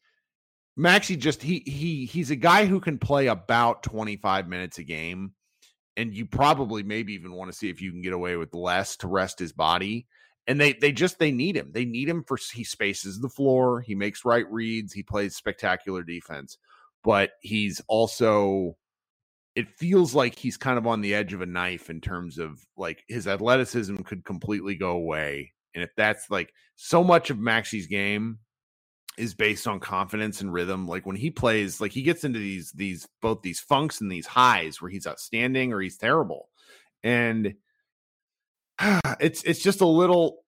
Maxi 0.77 1.17
just 1.17 1.41
he 1.41 1.63
he 1.65 2.05
he's 2.05 2.31
a 2.31 2.35
guy 2.35 2.65
who 2.65 2.79
can 2.79 2.97
play 2.97 3.27
about 3.27 3.83
25 3.83 4.47
minutes 4.47 4.79
a 4.79 4.83
game 4.83 5.33
and 5.95 6.13
you 6.15 6.25
probably 6.25 6.81
maybe 6.81 7.13
even 7.13 7.33
want 7.33 7.51
to 7.51 7.57
see 7.57 7.69
if 7.69 7.81
you 7.81 7.91
can 7.91 8.01
get 8.01 8.13
away 8.13 8.35
with 8.35 8.53
less 8.53 8.97
to 8.97 9.07
rest 9.07 9.37
his 9.37 9.53
body 9.53 10.07
and 10.47 10.59
they 10.59 10.73
they 10.73 10.91
just 10.91 11.19
they 11.19 11.31
need 11.31 11.55
him. 11.55 11.71
They 11.73 11.85
need 11.85 12.09
him 12.09 12.23
for 12.23 12.37
he 12.53 12.63
spaces 12.63 13.19
the 13.19 13.29
floor 13.29 13.81
he 13.81 13.95
makes 13.95 14.25
right 14.25 14.49
reads 14.51 14.93
he 14.93 15.03
plays 15.03 15.35
spectacular 15.35 16.03
defense 16.03 16.57
but 17.03 17.31
he's 17.41 17.81
also 17.87 18.75
it 19.55 19.69
feels 19.77 20.15
like 20.15 20.39
he's 20.39 20.57
kind 20.57 20.79
of 20.79 20.87
on 20.87 21.01
the 21.01 21.13
edge 21.13 21.33
of 21.33 21.41
a 21.41 21.45
knife 21.45 21.91
in 21.91 22.01
terms 22.01 22.39
of 22.39 22.65
like 22.75 23.03
his 23.07 23.27
athleticism 23.27 23.97
could 23.97 24.25
completely 24.25 24.75
go 24.75 24.91
away 24.91 25.51
and 25.75 25.83
if 25.83 25.91
that's 25.95 26.31
like 26.31 26.51
so 26.75 27.03
much 27.03 27.29
of 27.29 27.37
maxi's 27.37 27.85
game 27.87 28.39
is 29.17 29.33
based 29.33 29.67
on 29.67 29.79
confidence 29.79 30.41
and 30.41 30.53
rhythm. 30.53 30.87
Like 30.87 31.05
when 31.05 31.15
he 31.15 31.29
plays, 31.29 31.79
like 31.79 31.91
he 31.91 32.01
gets 32.01 32.23
into 32.23 32.39
these 32.39 32.71
these 32.71 33.07
both 33.21 33.41
these 33.41 33.59
funks 33.59 34.01
and 34.01 34.11
these 34.11 34.27
highs 34.27 34.81
where 34.81 34.91
he's 34.91 35.07
outstanding 35.07 35.73
or 35.73 35.81
he's 35.81 35.97
terrible. 35.97 36.49
And 37.03 37.55
it's 39.19 39.43
it's 39.43 39.61
just 39.61 39.81
a 39.81 39.87
little 39.87 40.43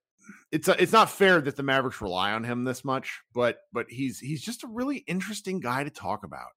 it's 0.51 0.67
a, 0.67 0.81
it's 0.81 0.91
not 0.91 1.09
fair 1.09 1.41
that 1.41 1.55
the 1.55 1.63
Mavericks 1.63 2.01
rely 2.01 2.31
on 2.31 2.43
him 2.43 2.63
this 2.63 2.85
much, 2.85 3.21
but 3.33 3.59
but 3.73 3.87
he's 3.89 4.19
he's 4.19 4.41
just 4.41 4.63
a 4.63 4.67
really 4.67 4.97
interesting 4.97 5.59
guy 5.59 5.83
to 5.83 5.89
talk 5.89 6.23
about. 6.23 6.49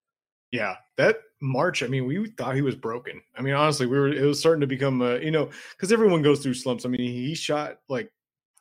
Yeah, 0.51 0.75
that 0.97 1.17
March. 1.41 1.83
I 1.83 1.87
mean, 1.87 2.05
we 2.07 2.29
thought 2.29 2.55
he 2.55 2.61
was 2.61 2.75
broken. 2.75 3.21
I 3.37 3.41
mean, 3.41 3.53
honestly, 3.53 3.85
we 3.85 3.99
were. 3.99 4.07
It 4.07 4.23
was 4.23 4.39
starting 4.39 4.61
to 4.61 4.67
become, 4.67 5.01
uh, 5.01 5.15
you 5.15 5.31
know, 5.31 5.49
because 5.71 5.91
everyone 5.91 6.21
goes 6.21 6.41
through 6.41 6.55
slumps. 6.55 6.85
I 6.85 6.89
mean, 6.89 7.01
he 7.01 7.35
shot 7.35 7.79
like 7.87 8.11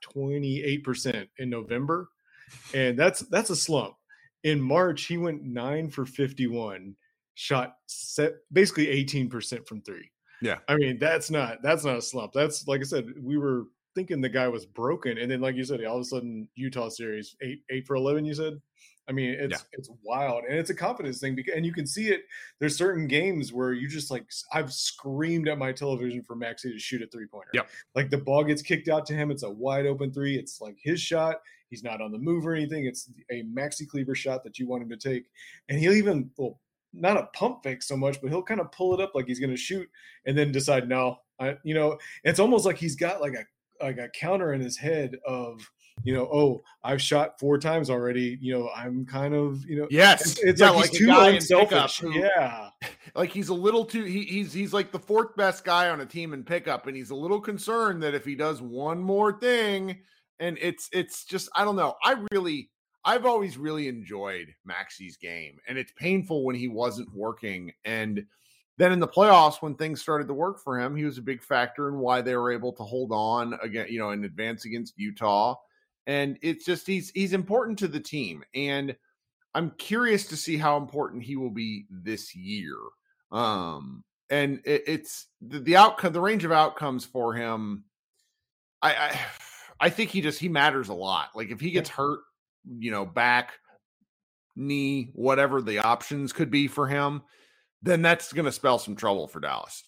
twenty 0.01 0.62
eight 0.62 0.85
percent 0.85 1.29
in 1.38 1.49
November, 1.49 2.09
and 2.75 2.99
that's 2.99 3.21
that's 3.21 3.51
a 3.51 3.57
slump. 3.57 3.95
In 4.45 4.61
March, 4.61 5.05
he 5.05 5.19
went 5.19 5.43
nine 5.43 5.91
for 5.91 6.07
fifty-one, 6.07 6.95
shot 7.35 7.75
set 7.87 8.35
basically 8.53 8.89
eighteen 8.89 9.29
percent 9.29 9.67
from 9.67 9.83
three. 9.83 10.11
Yeah, 10.41 10.59
I 10.69 10.77
mean 10.77 10.99
that's 10.99 11.31
not 11.31 11.63
that's 11.63 11.85
not 11.85 11.97
a 11.97 12.03
slump. 12.03 12.33
That's 12.33 12.67
like 12.69 12.81
I 12.81 12.85
said, 12.85 13.07
we 13.21 13.39
were 13.39 13.65
thinking 13.95 14.21
the 14.21 14.29
guy 14.29 14.47
was 14.47 14.65
broken, 14.65 15.19
and 15.19 15.31
then 15.31 15.41
like 15.41 15.57
you 15.57 15.65
said, 15.65 15.85
all 15.85 15.97
of 15.97 16.03
a 16.03 16.05
sudden 16.05 16.49
Utah 16.55 16.89
series 16.89 17.35
eight 17.43 17.63
eight 17.71 17.87
for 17.87 17.97
eleven. 17.97 18.25
You 18.25 18.35
said, 18.35 18.61
I 19.09 19.13
mean 19.13 19.31
it's 19.31 19.61
yeah. 19.61 19.67
it's 19.73 19.91
wild, 20.05 20.45
and 20.49 20.57
it's 20.57 20.71
a 20.71 20.75
confidence 20.75 21.19
thing 21.19 21.35
because 21.35 21.55
and 21.57 21.67
you 21.67 21.73
can 21.73 21.87
see 21.87 22.09
it. 22.09 22.23
There's 22.61 22.77
certain 22.77 23.09
games 23.09 23.53
where 23.53 23.73
you 23.73 23.89
just 23.89 24.13
like 24.13 24.27
I've 24.53 24.73
screamed 24.73 25.49
at 25.49 25.59
my 25.59 25.73
television 25.73 26.23
for 26.23 26.37
Maxi 26.37 26.73
to 26.73 26.79
shoot 26.79 27.03
a 27.03 27.09
three 27.09 27.27
pointer. 27.27 27.51
Yeah, 27.53 27.63
like 27.97 28.11
the 28.11 28.19
ball 28.19 28.45
gets 28.45 28.63
kicked 28.63 28.89
out 28.89 29.05
to 29.07 29.15
him, 29.15 29.33
it's 29.33 29.43
a 29.43 29.51
wide 29.51 29.87
open 29.87 30.13
three. 30.13 30.39
It's 30.39 30.61
like 30.61 30.77
his 30.81 31.01
shot. 31.01 31.41
He's 31.70 31.85
not 31.85 32.00
on 32.00 32.12
the 32.12 32.18
move 32.18 32.46
or 32.46 32.54
anything. 32.54 32.87
It's 32.87 33.11
a 33.31 33.42
Maxi 33.42 33.87
Kleber 33.87 34.14
shot 34.14 34.44
that 34.44 34.59
you 34.59 34.66
want 34.66 34.83
him 34.83 34.90
to 34.90 34.96
take. 34.96 35.24
And 35.68 35.78
he'll 35.78 35.92
even, 35.92 36.31
well, 36.37 36.59
not 36.92 37.16
a 37.16 37.26
pump 37.35 37.62
fake 37.62 37.83
so 37.83 37.96
much, 37.96 38.20
but 38.20 38.31
he'll 38.31 38.42
kind 38.42 38.61
of 38.61 38.72
pull 38.72 38.94
it 38.94 39.00
up 39.00 39.12
like 39.14 39.26
he's 39.26 39.40
going 39.40 39.50
to 39.50 39.57
shoot 39.57 39.88
and 40.26 40.37
then 40.37 40.52
decide, 40.52 40.88
no, 40.88 41.18
I, 41.38 41.57
you 41.62 41.74
know, 41.74 41.98
it's 42.24 42.40
almost 42.40 42.64
like 42.64 42.78
he's 42.78 42.96
got 42.96 43.20
like 43.20 43.35
a, 43.35 43.85
like 43.85 43.98
a 43.98 44.09
counter 44.09 44.54
in 44.54 44.61
his 44.61 44.76
head 44.76 45.16
of, 45.26 45.70
you 46.04 46.14
know, 46.14 46.28
oh, 46.33 46.62
I've 46.83 47.02
shot 47.02 47.38
four 47.38 47.59
times 47.59 47.90
already. 47.90 48.38
You 48.40 48.59
know, 48.59 48.70
I'm 48.74 49.04
kind 49.04 49.35
of, 49.35 49.64
you 49.64 49.76
know, 49.76 49.88
yes, 49.90 50.22
it's, 50.22 50.40
it's 50.40 50.61
yeah, 50.61 50.70
like, 50.70 50.83
like 50.83 50.90
he's 50.90 50.98
too 50.98 51.11
unselfish. 51.11 51.98
Who, 51.98 52.12
yeah, 52.12 52.70
like 53.14 53.31
he's 53.31 53.48
a 53.48 53.54
little 53.54 53.85
too. 53.85 54.04
He, 54.04 54.22
he's 54.22 54.52
he's 54.52 54.72
like 54.72 54.92
the 54.92 54.98
fourth 54.98 55.37
best 55.37 55.64
guy 55.64 55.88
on 55.88 56.00
a 56.00 56.07
team 56.07 56.33
in 56.33 56.44
pickup, 56.44 56.87
and 56.87 56.96
he's 56.96 57.11
a 57.11 57.14
little 57.14 57.40
concerned 57.40 58.02
that 58.02 58.14
if 58.14 58.24
he 58.24 58.35
does 58.35 58.62
one 58.62 59.00
more 59.00 59.38
thing, 59.38 59.98
and 60.40 60.59
it's 60.61 60.88
it's 60.92 61.24
just 61.24 61.48
I 61.55 61.64
don't 61.64 61.77
know. 61.77 61.94
I 62.03 62.16
really 62.33 62.70
I've 63.05 63.27
always 63.27 63.57
really 63.57 63.88
enjoyed 63.88 64.55
Maxi's 64.64 65.16
game, 65.16 65.59
and 65.68 65.79
it's 65.79 65.92
painful 65.96 66.44
when 66.44 66.57
he 66.57 66.68
wasn't 66.68 67.14
working. 67.14 67.72
And 67.85 68.27
then 68.77 68.92
in 68.92 69.01
the 69.01 69.09
playoffs, 69.09 69.62
when 69.62 69.74
things 69.74 70.01
started 70.01 70.29
to 70.29 70.35
work 70.35 70.62
for 70.62 70.79
him, 70.79 70.94
he 70.94 71.05
was 71.05 71.18
a 71.18 71.22
big 71.22 71.42
factor 71.42 71.88
in 71.88 71.98
why 71.98 72.20
they 72.20 72.37
were 72.37 72.53
able 72.53 72.72
to 72.74 72.83
hold 72.83 73.11
on 73.12 73.59
again, 73.62 73.87
you 73.88 73.98
know, 73.98 74.11
in 74.11 74.24
advance 74.24 74.64
against 74.64 74.98
Utah. 74.98 75.57
And 76.07 76.38
it's 76.42 76.64
just 76.64 76.87
he's 76.87 77.11
he's 77.11 77.33
important 77.33 77.79
to 77.81 77.88
the 77.88 78.01
team, 78.01 78.44
and 78.55 78.96
I'm 79.55 79.70
curious 79.79 80.27
to 80.27 80.37
see 80.37 80.57
how 80.57 80.77
important 80.77 81.22
he 81.22 81.37
will 81.37 81.51
be 81.51 81.87
this 81.90 82.35
year. 82.35 82.77
Um, 83.33 84.05
and 84.31 84.61
it, 84.64 84.85
it's 84.87 85.27
the, 85.40 85.59
the 85.61 85.77
outcome, 85.77 86.12
the 86.12 86.20
range 86.20 86.44
of 86.44 86.53
outcomes 86.53 87.05
for 87.05 87.35
him. 87.35 87.85
I, 88.81 88.94
I 88.94 89.20
I 89.81 89.91
think 89.91 90.11
he 90.11 90.21
just 90.21 90.41
he 90.41 90.49
matters 90.49 90.88
a 90.88 90.95
lot. 90.95 91.31
Like 91.35 91.51
if 91.51 91.61
he 91.61 91.71
gets 91.71 91.88
hurt, 91.88 92.21
you 92.79 92.91
know, 92.91 93.07
back, 93.07 93.53
knee, 94.57 95.11
whatever 95.14 95.62
the 95.62 95.79
options 95.79 96.33
could 96.33 96.51
be 96.51 96.67
for 96.67 96.87
him, 96.87 97.23
then 97.83 98.03
that's 98.03 98.33
going 98.33 98.45
to 98.45 98.53
spell 98.53 98.79
some 98.79 98.97
trouble 98.97 99.29
for 99.29 99.41
Dallas. 99.41 99.85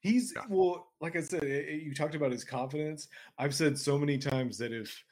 He's 0.00 0.32
yeah. 0.36 0.42
well, 0.48 0.92
like 1.00 1.16
I 1.16 1.20
said, 1.20 1.44
it, 1.44 1.82
you 1.82 1.94
talked 1.94 2.14
about 2.14 2.32
his 2.32 2.44
confidence. 2.44 3.08
I've 3.38 3.54
said 3.54 3.78
so 3.78 3.98
many 3.98 4.18
times 4.18 4.58
that 4.58 4.72
if 4.72 5.02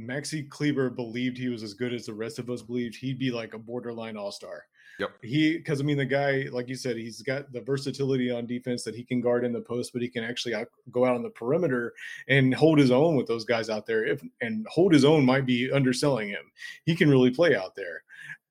Maxi 0.00 0.48
Kleber 0.48 0.90
believed 0.90 1.36
he 1.36 1.48
was 1.48 1.62
as 1.62 1.74
good 1.74 1.92
as 1.92 2.06
the 2.06 2.14
rest 2.14 2.38
of 2.38 2.48
us 2.48 2.62
believed, 2.62 2.96
he'd 2.96 3.18
be 3.18 3.30
like 3.30 3.54
a 3.54 3.58
borderline 3.58 4.16
all 4.16 4.32
star. 4.32 4.64
Yep. 4.98 5.10
He 5.22 5.56
because 5.56 5.80
I 5.80 5.84
mean 5.84 5.96
the 5.96 6.04
guy, 6.04 6.46
like 6.50 6.68
you 6.68 6.74
said, 6.74 6.96
he's 6.96 7.22
got 7.22 7.52
the 7.52 7.60
versatility 7.60 8.30
on 8.30 8.46
defense 8.46 8.82
that 8.82 8.96
he 8.96 9.04
can 9.04 9.20
guard 9.20 9.44
in 9.44 9.52
the 9.52 9.60
post, 9.60 9.92
but 9.92 10.02
he 10.02 10.08
can 10.08 10.24
actually 10.24 10.54
out, 10.54 10.68
go 10.90 11.04
out 11.04 11.14
on 11.14 11.22
the 11.22 11.30
perimeter 11.30 11.94
and 12.28 12.52
hold 12.52 12.78
his 12.78 12.90
own 12.90 13.14
with 13.14 13.26
those 13.26 13.44
guys 13.44 13.70
out 13.70 13.86
there. 13.86 14.04
If 14.04 14.22
and 14.40 14.66
hold 14.68 14.92
his 14.92 15.04
own 15.04 15.24
might 15.24 15.46
be 15.46 15.70
underselling 15.70 16.28
him. 16.28 16.50
He 16.84 16.96
can 16.96 17.08
really 17.08 17.30
play 17.30 17.54
out 17.54 17.76
there. 17.76 18.02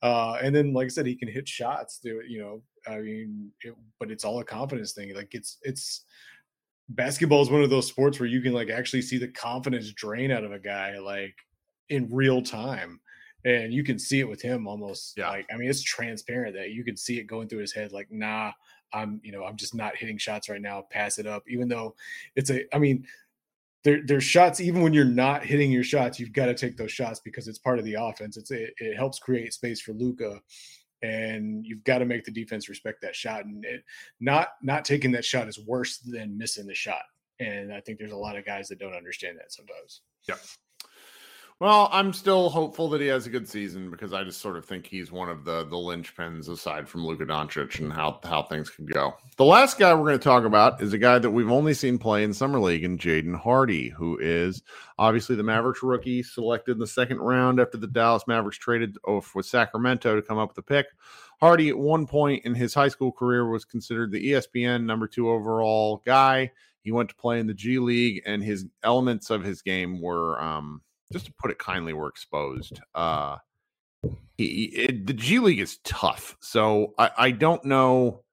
Uh, 0.01 0.38
and 0.41 0.55
then, 0.55 0.73
like 0.73 0.86
I 0.86 0.89
said, 0.89 1.05
he 1.05 1.15
can 1.15 1.27
hit 1.27 1.49
shots. 1.49 1.99
To, 1.99 2.21
you 2.25 2.39
know, 2.39 2.62
I 2.88 2.99
mean, 2.99 3.51
it, 3.62 3.73
but 3.99 4.12
it's 4.12 4.23
all 4.23 4.39
a 4.39 4.45
confidence 4.45 4.93
thing. 4.93 5.13
Like 5.15 5.33
it's 5.33 5.57
it's 5.63 6.05
basketball 6.89 7.41
is 7.41 7.49
one 7.49 7.63
of 7.63 7.69
those 7.69 7.88
sports 7.88 8.19
where 8.19 8.29
you 8.29 8.41
can 8.41 8.53
like 8.53 8.69
actually 8.69 9.01
see 9.01 9.17
the 9.17 9.27
confidence 9.27 9.91
drain 9.91 10.31
out 10.31 10.45
of 10.45 10.53
a 10.53 10.60
guy 10.60 10.97
like 10.99 11.36
in 11.89 12.07
real 12.10 12.41
time 12.41 13.01
and 13.47 13.73
you 13.73 13.81
can 13.81 13.97
see 13.97 14.19
it 14.19 14.27
with 14.27 14.41
him 14.41 14.67
almost 14.67 15.17
Yeah. 15.17 15.29
like 15.29 15.47
I 15.51 15.57
mean 15.57 15.69
it's 15.69 15.81
transparent 15.81 16.55
that 16.55 16.71
you 16.71 16.83
can 16.83 16.97
see 16.97 17.17
it 17.17 17.23
going 17.23 17.47
through 17.47 17.60
his 17.60 17.73
head 17.73 17.91
like 17.93 18.12
nah 18.12 18.51
I'm 18.93 19.21
you 19.23 19.31
know 19.31 19.45
I'm 19.45 19.55
just 19.55 19.73
not 19.73 19.95
hitting 19.95 20.17
shots 20.17 20.49
right 20.49 20.62
now 20.62 20.81
pass 20.89 21.17
it 21.17 21.25
up 21.25 21.43
even 21.47 21.67
though 21.67 21.95
it's 22.36 22.49
a 22.49 22.63
I 22.75 22.79
mean 22.79 23.05
there 23.83 24.01
there's 24.05 24.23
shots 24.23 24.60
even 24.60 24.81
when 24.81 24.93
you're 24.93 25.05
not 25.05 25.45
hitting 25.45 25.71
your 25.71 25.83
shots 25.83 26.19
you've 26.19 26.33
got 26.33 26.47
to 26.47 26.53
take 26.55 26.75
those 26.77 26.91
shots 26.91 27.21
because 27.23 27.47
it's 27.47 27.60
part 27.60 27.79
of 27.79 27.86
the 27.86 27.93
offense 27.93 28.36
it's 28.38 28.51
it, 28.51 28.73
it 28.79 28.95
helps 28.95 29.19
create 29.19 29.53
space 29.53 29.79
for 29.81 29.93
Luka 29.93 30.41
and 31.03 31.65
you've 31.65 31.83
got 31.83 31.99
to 31.99 32.05
make 32.05 32.25
the 32.25 32.31
defense 32.31 32.67
respect 32.69 33.01
that 33.01 33.15
shot 33.15 33.45
and 33.45 33.63
it, 33.63 33.83
not 34.19 34.49
not 34.62 34.83
taking 34.83 35.12
that 35.12 35.23
shot 35.23 35.47
is 35.47 35.60
worse 35.60 35.99
than 35.99 36.38
missing 36.38 36.67
the 36.67 36.75
shot 36.75 37.03
and 37.39 37.71
I 37.71 37.79
think 37.81 37.99
there's 37.99 38.12
a 38.12 38.17
lot 38.17 38.36
of 38.36 38.45
guys 38.45 38.67
that 38.69 38.79
don't 38.79 38.95
understand 38.95 39.38
that 39.38 39.53
sometimes. 39.53 40.01
Well, 41.60 41.89
I'm 41.91 42.13
still 42.13 42.50
hopeful 42.50 42.88
that 42.89 43.02
he 43.02 43.08
has 43.08 43.26
a 43.26 43.32
good 43.32 43.50
season 43.50 43.89
because 43.89 44.13
I 44.13 44.24
just 44.24 44.41
sort 44.41 44.58
of 44.58 44.65
think 44.65 44.86
he's 44.86 45.12
one 45.12 45.28
of 45.28 45.43
the 45.43 45.63
the 45.63 45.76
linchpins 45.76 46.48
aside 46.50 46.88
from 46.88 47.04
Luka 47.04 47.26
Doncic 47.26 47.80
and 47.80 47.91
how 47.91 48.20
how 48.24 48.43
things 48.43 48.70
could 48.70 48.93
go. 48.93 49.15
The 49.38 49.46
last 49.46 49.80
guy 49.80 49.91
we're 49.96 50.06
going 50.06 50.20
to 50.20 50.24
talk 50.24 50.43
about 50.43 50.84
is 50.84 50.93
a 50.93 51.00
guy 51.00 51.17
that 51.17 51.32
we've 51.32 51.50
only 51.50 51.74
seen 51.74 51.98
play 51.98 52.24
in 52.24 52.32
summer 52.36 52.60
league, 52.60 52.84
and 52.84 53.00
Jaden 53.00 53.36
Hardy, 53.36 53.89
who 53.89 54.20
is 54.20 54.62
obviously 55.00 55.36
the 55.36 55.41
Mavericks 55.41 55.82
rookie 55.82 56.22
selected 56.22 56.74
in 56.74 56.80
the 56.80 56.86
second 56.86 57.17
round 57.17 57.60
after 57.60 57.78
the 57.78 57.88
Dallas 57.88 58.28
Mavericks 58.28 58.60
traded 58.60 58.96
off 59.08 59.34
with 59.34 59.48
Sacramento 59.48 60.15
to 60.15 60.22
come 60.22 60.38
up 60.38 60.50
with 60.50 60.60
a 60.60 60.62
pick. 60.62 60.86
Hardy, 61.39 61.70
at 61.70 61.78
one 61.78 62.06
point 62.06 62.46
in 62.46 62.54
his 62.54 62.76
high 62.76 62.88
school 62.88 63.12
career, 63.12 63.50
was 63.50 63.65
considered 63.65 64.12
the 64.12 64.34
ESPN 64.34 64.84
number 64.84 65.08
two 65.08 65.28
overall 65.28 66.04
guy. 66.06 66.52
He 66.82 66.91
went 66.91 67.10
to 67.10 67.15
play 67.15 67.39
in 67.39 67.48
the 67.48 67.56
G 67.56 67.80
League, 67.80 68.22
and 68.28 68.43
his 68.43 68.67
elements 68.84 69.32
of 69.32 69.43
his 69.43 69.63
game 69.63 70.00
were, 70.00 70.39
um, 70.39 70.82
just 71.12 71.26
to 71.28 71.34
put 71.39 71.52
it 71.52 71.60
kindly, 71.60 71.93
were 71.93 72.10
exposed. 72.10 72.80
Uh, 72.93 73.38
he, 74.38 74.65
it, 74.65 75.08
the 75.08 75.13
G 75.13 75.39
League 75.39 75.60
is 75.60 75.78
tough, 75.84 76.38
so 76.41 76.93
I, 76.98 77.12
I 77.17 77.32
don't 77.32 77.63
know. 77.65 78.24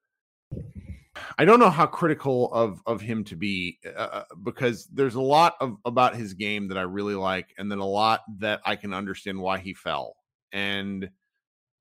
I 1.38 1.44
don't 1.44 1.60
know 1.60 1.70
how 1.70 1.86
critical 1.86 2.52
of 2.52 2.80
of 2.86 3.00
him 3.00 3.24
to 3.24 3.36
be 3.36 3.78
uh, 3.96 4.22
because 4.42 4.86
there's 4.86 5.14
a 5.14 5.20
lot 5.20 5.54
of 5.60 5.76
about 5.84 6.16
his 6.16 6.34
game 6.34 6.68
that 6.68 6.78
I 6.78 6.82
really 6.82 7.14
like, 7.14 7.54
and 7.56 7.70
then 7.70 7.78
a 7.78 7.86
lot 7.86 8.22
that 8.38 8.60
I 8.64 8.76
can 8.76 8.92
understand 8.92 9.40
why 9.40 9.58
he 9.58 9.74
fell. 9.74 10.16
And 10.52 11.08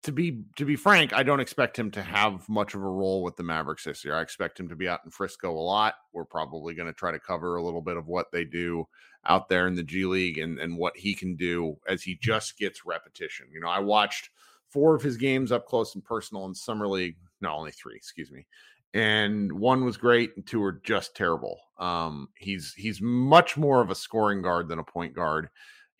to 0.03 0.11
be 0.11 0.43
to 0.57 0.65
be 0.65 0.75
frank, 0.75 1.13
I 1.13 1.23
don't 1.23 1.39
expect 1.39 1.79
him 1.79 1.89
to 1.91 2.01
have 2.01 2.47
much 2.49 2.75
of 2.75 2.81
a 2.81 2.87
role 2.87 3.23
with 3.23 3.35
the 3.35 3.43
Mavericks 3.43 3.85
this 3.85 4.03
year. 4.03 4.15
I 4.15 4.21
expect 4.21 4.59
him 4.59 4.69
to 4.69 4.75
be 4.75 4.87
out 4.87 5.01
in 5.05 5.11
Frisco 5.11 5.51
a 5.51 5.59
lot. 5.59 5.95
We're 6.13 6.25
probably 6.25 6.73
going 6.75 6.87
to 6.87 6.93
try 6.93 7.11
to 7.11 7.19
cover 7.19 7.55
a 7.55 7.63
little 7.63 7.81
bit 7.81 7.97
of 7.97 8.07
what 8.07 8.31
they 8.31 8.45
do 8.45 8.85
out 9.25 9.47
there 9.47 9.67
in 9.67 9.75
the 9.75 9.83
G 9.83 10.05
League 10.05 10.37
and 10.37 10.59
and 10.59 10.77
what 10.77 10.97
he 10.97 11.13
can 11.13 11.35
do 11.35 11.77
as 11.87 12.03
he 12.03 12.15
just 12.21 12.57
gets 12.57 12.85
repetition. 12.85 13.47
You 13.51 13.61
know, 13.61 13.69
I 13.69 13.79
watched 13.79 14.29
four 14.69 14.95
of 14.95 15.01
his 15.01 15.17
games 15.17 15.51
up 15.51 15.65
close 15.65 15.95
and 15.95 16.03
personal 16.03 16.45
in 16.45 16.55
summer 16.55 16.87
league. 16.87 17.15
No, 17.41 17.51
only 17.53 17.71
three, 17.71 17.95
excuse 17.95 18.31
me. 18.31 18.45
And 18.93 19.51
one 19.51 19.85
was 19.85 19.97
great, 19.97 20.31
and 20.35 20.45
two 20.45 20.59
were 20.59 20.81
just 20.83 21.15
terrible. 21.15 21.59
Um, 21.79 22.27
he's 22.35 22.73
he's 22.75 23.01
much 23.01 23.57
more 23.57 23.81
of 23.81 23.89
a 23.89 23.95
scoring 23.95 24.41
guard 24.41 24.67
than 24.67 24.79
a 24.79 24.83
point 24.83 25.15
guard. 25.15 25.49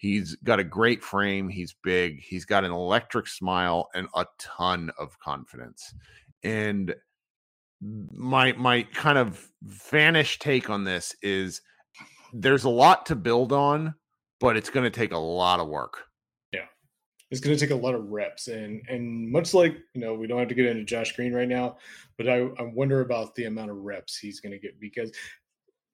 He's 0.03 0.35
got 0.43 0.59
a 0.59 0.65
great 0.65 1.01
frame. 1.01 1.47
He's 1.47 1.73
big. 1.81 2.19
He's 2.19 2.43
got 2.43 2.65
an 2.65 2.73
electric 2.73 3.25
smile 3.25 3.87
and 3.95 4.09
a 4.13 4.25
ton 4.37 4.91
of 4.99 5.17
confidence. 5.19 5.95
And 6.43 6.93
my 7.79 8.51
my 8.51 8.83
kind 8.93 9.17
of 9.17 9.47
vanish 9.61 10.39
take 10.39 10.69
on 10.69 10.83
this 10.83 11.15
is 11.21 11.61
there's 12.33 12.65
a 12.65 12.69
lot 12.69 13.05
to 13.05 13.15
build 13.15 13.53
on, 13.53 13.95
but 14.41 14.57
it's 14.57 14.69
going 14.69 14.83
to 14.83 14.89
take 14.89 15.13
a 15.13 15.17
lot 15.17 15.61
of 15.61 15.69
work. 15.69 16.03
Yeah, 16.51 16.65
it's 17.31 17.39
going 17.39 17.55
to 17.55 17.65
take 17.65 17.73
a 17.73 17.81
lot 17.81 17.95
of 17.95 18.09
reps 18.09 18.49
and 18.49 18.81
and 18.89 19.31
much 19.31 19.53
like 19.53 19.77
you 19.93 20.01
know 20.01 20.15
we 20.15 20.27
don't 20.27 20.39
have 20.39 20.49
to 20.49 20.53
get 20.53 20.65
into 20.65 20.83
josh 20.83 21.15
green 21.15 21.33
right 21.33 21.47
now 21.47 21.77
but 22.17 22.27
i, 22.27 22.41
I 22.59 22.63
wonder 22.73 23.01
about 23.01 23.35
the 23.35 23.45
amount 23.45 23.71
of 23.71 23.77
reps 23.77 24.17
he's 24.17 24.39
going 24.39 24.51
to 24.51 24.59
get 24.59 24.79
because 24.79 25.11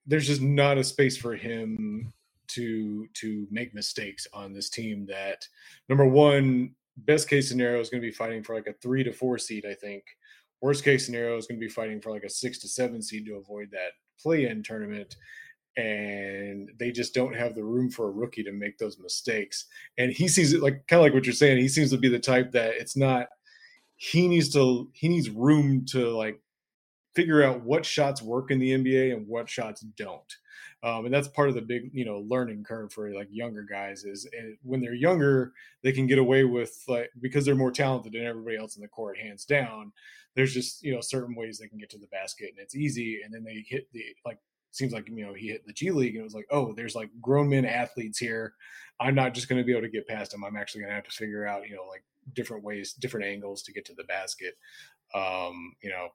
there's 0.06 0.28
just 0.28 0.41
not 0.41 0.78
a 0.78 0.84
space 0.84 1.15
for 1.15 1.36
him 1.36 2.12
to 2.50 3.08
to 3.14 3.48
make 3.52 3.74
mistakes 3.74 4.28
on 4.34 4.54
this 4.54 4.70
team 4.70 5.06
that 5.06 5.48
number 5.88 6.06
one 6.06 6.72
best 6.98 7.30
case 7.30 7.48
scenario 7.48 7.80
is 7.80 7.90
going 7.90 8.02
to 8.02 8.08
be 8.08 8.14
fighting 8.14 8.44
for 8.44 8.56
like 8.56 8.68
a 8.68 8.74
three 8.82 9.04
to 9.04 9.12
four 9.12 9.38
seed 9.38 9.66
i 9.66 9.74
think 9.74 10.04
worst 10.62 10.84
case 10.84 11.06
scenario 11.06 11.38
is 11.38 11.48
going 11.48 11.60
to 11.60 11.66
be 11.66 11.72
fighting 11.72 12.02
for 12.02 12.12
like 12.12 12.24
a 12.24 12.30
six 12.30 12.60
to 12.60 12.68
seven 12.68 13.02
seed 13.02 13.26
to 13.26 13.36
avoid 13.36 13.70
that 13.72 13.92
play-in 14.20 14.62
tournament 14.62 15.16
and 15.78 16.70
they 16.78 16.92
just 16.92 17.14
don't 17.14 17.36
have 17.36 17.56
the 17.56 17.64
room 17.64 17.90
for 17.90 18.08
a 18.08 18.12
rookie 18.12 18.44
to 18.44 18.52
make 18.52 18.78
those 18.78 19.00
mistakes. 19.00 19.66
And 19.98 20.12
he 20.12 20.28
sees 20.28 20.52
it 20.54 20.62
like 20.62 20.86
kind 20.88 21.00
of 21.00 21.04
like 21.04 21.14
what 21.14 21.26
you're 21.26 21.34
saying. 21.34 21.58
He 21.58 21.70
seems 21.70 21.92
to 21.92 21.98
be 21.98 22.10
the 22.10 22.20
type 22.20 22.52
that 22.52 22.76
it's 22.76 22.98
not. 22.98 23.28
He 23.96 24.28
needs 24.28 24.50
to. 24.54 24.90
He 24.94 25.08
needs 25.08 25.30
room 25.30 25.86
to 25.92 26.10
like 26.10 26.42
figure 27.16 27.44
out 27.44 27.64
what 27.64 27.86
shots 27.86 28.22
work 28.22 28.52
in 28.52 28.60
the 28.60 28.72
NBA 28.72 29.14
and 29.14 29.28
what 29.28 29.50
shots 29.50 29.82
don't. 29.82 30.36
Um, 30.82 31.06
and 31.06 31.13
that's 31.13 31.28
part 31.28 31.50
of 31.50 31.56
the 31.56 31.62
big, 31.62 31.89
you 31.94 32.06
know, 32.06 32.20
learning 32.28 32.63
curve 32.63 32.94
for 32.94 33.12
like 33.12 33.28
younger 33.32 33.63
guys 33.63 34.06
is 34.06 34.28
eh, 34.38 34.54
when 34.63 34.80
they're 34.80 34.94
younger, 34.94 35.52
they 35.84 35.92
can 35.92 36.08
get 36.08 36.20
away 36.20 36.46
with 36.46 36.84
like 36.88 37.10
because 37.20 37.46
they're 37.46 37.56
more 37.56 37.72
talented 37.72 38.13
than 38.13 38.26
everybody 38.26 38.58
else 38.58 38.78
in 38.78 38.82
the 38.82 38.88
court, 38.88 39.18
hands 39.18 39.44
down. 39.44 39.92
There's 40.36 40.54
just 40.54 40.82
you 40.82 40.94
know 40.94 41.02
certain 41.02 41.36
ways 41.36 41.58
they 41.58 41.68
can 41.68 41.80
get 41.80 41.89
to 41.92 41.98
the 41.98 42.08
basket 42.08 42.50
and 42.50 42.60
it's 42.60 42.76
easy, 42.76 43.22
and 43.24 43.34
then 43.34 43.44
they 43.44 43.65
hit 43.68 43.88
the 43.92 44.04
like 44.26 44.39
seems 44.72 44.94
like 44.94 45.10
you 45.10 45.26
know 45.26 45.34
he 45.34 45.48
hit 45.50 45.65
the 45.65 45.74
G 45.74 45.92
League 45.92 46.15
and 46.15 46.22
it 46.22 46.24
was 46.24 46.34
like, 46.34 46.48
oh, 46.52 46.74
there's 46.74 46.96
like 46.96 47.10
grown 47.22 47.50
men 47.50 47.65
athletes 47.65 48.18
here. 48.18 48.54
I'm 49.02 49.15
not 49.15 49.34
just 49.34 49.50
going 49.50 49.60
to 49.60 49.65
be 49.65 49.72
able 49.72 49.82
to 49.82 49.89
get 49.89 50.08
past 50.08 50.32
them. 50.32 50.46
I'm 50.46 50.56
actually 50.56 50.82
going 50.82 50.92
to 50.92 50.96
have 50.96 51.06
to 51.06 51.12
figure 51.12 51.46
out 51.46 51.68
you 51.68 51.76
know 51.76 51.86
like 51.89 52.04
different 52.34 52.63
ways, 52.63 52.94
different 52.94 53.26
angles 53.26 53.63
to 53.63 53.74
get 53.74 53.86
to 53.86 53.96
the 53.96 54.04
basket. 54.06 54.56
Um, 55.13 55.74
you 55.82 55.89
know, 55.89 56.10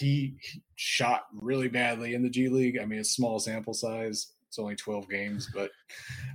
he, 0.00 0.34
he 0.40 0.62
shot 0.76 1.26
really 1.40 1.68
badly 1.68 2.14
in 2.14 2.22
the 2.22 2.30
G 2.30 2.48
League. 2.48 2.78
I 2.80 2.84
mean, 2.84 2.98
it's 2.98 3.10
small 3.10 3.38
sample 3.38 3.74
size. 3.74 4.32
It's 4.48 4.58
only 4.58 4.74
12 4.74 5.08
games, 5.08 5.48
but 5.54 5.70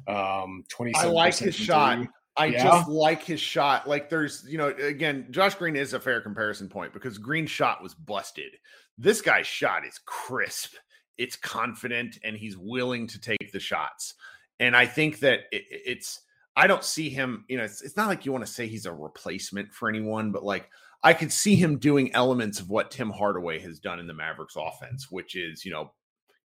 um, 0.08 0.64
20. 0.70 0.94
I 0.96 1.06
like 1.08 1.36
his 1.36 1.54
shot. 1.56 2.00
I 2.38 2.48
Yeah. 2.48 2.64
just 2.64 2.88
like 2.88 3.24
his 3.24 3.42
shot. 3.42 3.88
Like 3.88 4.10
there's, 4.10 4.46
you 4.48 4.58
know, 4.58 4.68
again, 4.68 5.28
Josh 5.32 5.56
Green 5.56 5.76
is 5.76 5.94
a 5.94 6.00
fair 6.00 6.22
comparison 6.22 6.70
point 6.70 6.94
because 6.94 7.18
Green's 7.18 7.52
shot 7.52 7.82
was 7.84 7.94
busted. 7.94 8.54
This 8.98 9.22
guy's 9.22 9.48
shot 9.48 9.86
is 9.86 10.00
crisp. 10.06 10.76
It's 11.18 11.36
confident 11.36 12.20
and 12.24 12.36
he's 12.36 12.58
willing 12.58 13.08
to 13.08 13.20
take 13.20 13.52
the 13.52 13.60
shots. 13.60 14.16
And 14.60 14.76
I 14.76 14.86
think 14.86 15.20
that 15.20 15.42
it, 15.52 15.64
it's 15.70 16.22
I 16.58 16.68
don't 16.68 16.84
see 16.84 17.10
him, 17.10 17.44
you 17.50 17.58
know, 17.58 17.64
it's, 17.64 17.82
it's 17.82 17.98
not 17.98 18.08
like 18.08 18.26
you 18.26 18.32
want 18.32 18.46
to 18.46 18.52
say 18.52 18.68
he's 18.68 18.86
a 18.86 18.94
replacement 18.94 19.74
for 19.74 19.90
anyone, 19.90 20.32
but 20.32 20.44
like 20.44 20.70
I 21.06 21.14
could 21.14 21.32
see 21.32 21.56
him 21.56 21.78
doing 21.78 22.14
elements 22.16 22.60
of 22.60 22.72
what 22.72 22.90
Tim 22.90 23.12
Hardaway 23.12 23.60
has 23.60 23.78
done 23.78 24.00
in 24.00 24.08
the 24.08 24.14
Mavericks 24.16 24.56
offense, 24.58 25.12
which 25.12 25.36
is, 25.36 25.64
you 25.64 25.72
know, 25.72 25.92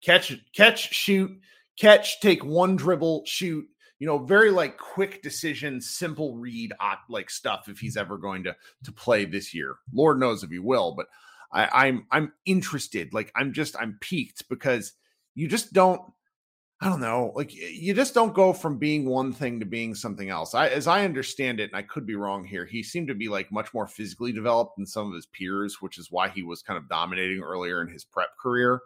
catch, 0.05 0.37
catch, 0.53 0.93
shoot, 0.93 1.31
catch, 1.79 2.21
take 2.21 2.45
one 2.45 2.75
dribble, 2.75 3.23
shoot, 3.25 3.65
you 4.01 4.07
know, 4.09 4.19
very 4.19 4.51
like 4.51 4.77
quick 4.77 5.23
decision, 5.23 5.81
simple 5.81 6.37
read, 6.37 6.73
ah, 6.81 6.99
like 7.09 7.31
stuff. 7.31 7.69
If 7.69 7.79
he's 7.79 7.97
ever 7.97 8.19
going 8.19 8.43
to 8.45 8.57
to 8.83 8.91
play 8.91 9.25
this 9.25 9.55
year, 9.55 9.77
Lord 9.93 10.19
knows 10.19 10.43
if 10.43 10.51
he 10.51 10.59
will. 10.59 10.93
But 10.97 11.07
I, 11.53 11.87
I'm 11.87 12.07
I'm 12.11 12.33
interested. 12.45 13.15
Like 13.15 13.31
I'm 13.37 13.53
just 13.53 13.77
I'm 13.79 13.97
peaked 14.01 14.49
because 14.49 14.93
you 15.37 15.47
just 15.47 15.73
don't. 15.73 16.03
I 16.81 16.89
don't 16.89 17.01
know. 17.01 17.33
Like 17.35 17.53
you 17.55 17.93
just 17.93 18.15
don't 18.15 18.35
go 18.35 18.53
from 18.53 18.79
being 18.79 19.05
one 19.05 19.33
thing 19.33 19.59
to 19.59 19.67
being 19.67 19.95
something 19.95 20.31
else. 20.31 20.55
I, 20.55 20.69
as 20.69 20.87
I 20.87 21.05
understand 21.05 21.59
it, 21.59 21.71
and 21.71 21.77
I 21.77 21.83
could 21.83 22.07
be 22.07 22.15
wrong 22.15 22.45
here, 22.45 22.65
he 22.65 22.85
seemed 22.85 23.09
to 23.09 23.15
be 23.15 23.29
like 23.29 23.51
much 23.51 23.75
more 23.75 23.89
physically 23.89 24.33
developed 24.33 24.77
than 24.77 24.87
some 24.87 25.09
of 25.09 25.15
his 25.15 25.27
peers, 25.27 25.79
which 25.81 25.99
is 25.99 26.13
why 26.13 26.29
he 26.29 26.45
was 26.45 26.63
kind 26.63 26.77
of 26.77 26.89
dominating 26.89 27.43
earlier 27.43 27.83
in 27.83 27.89
his 27.89 28.05
prep 28.05 28.31
career 28.41 28.81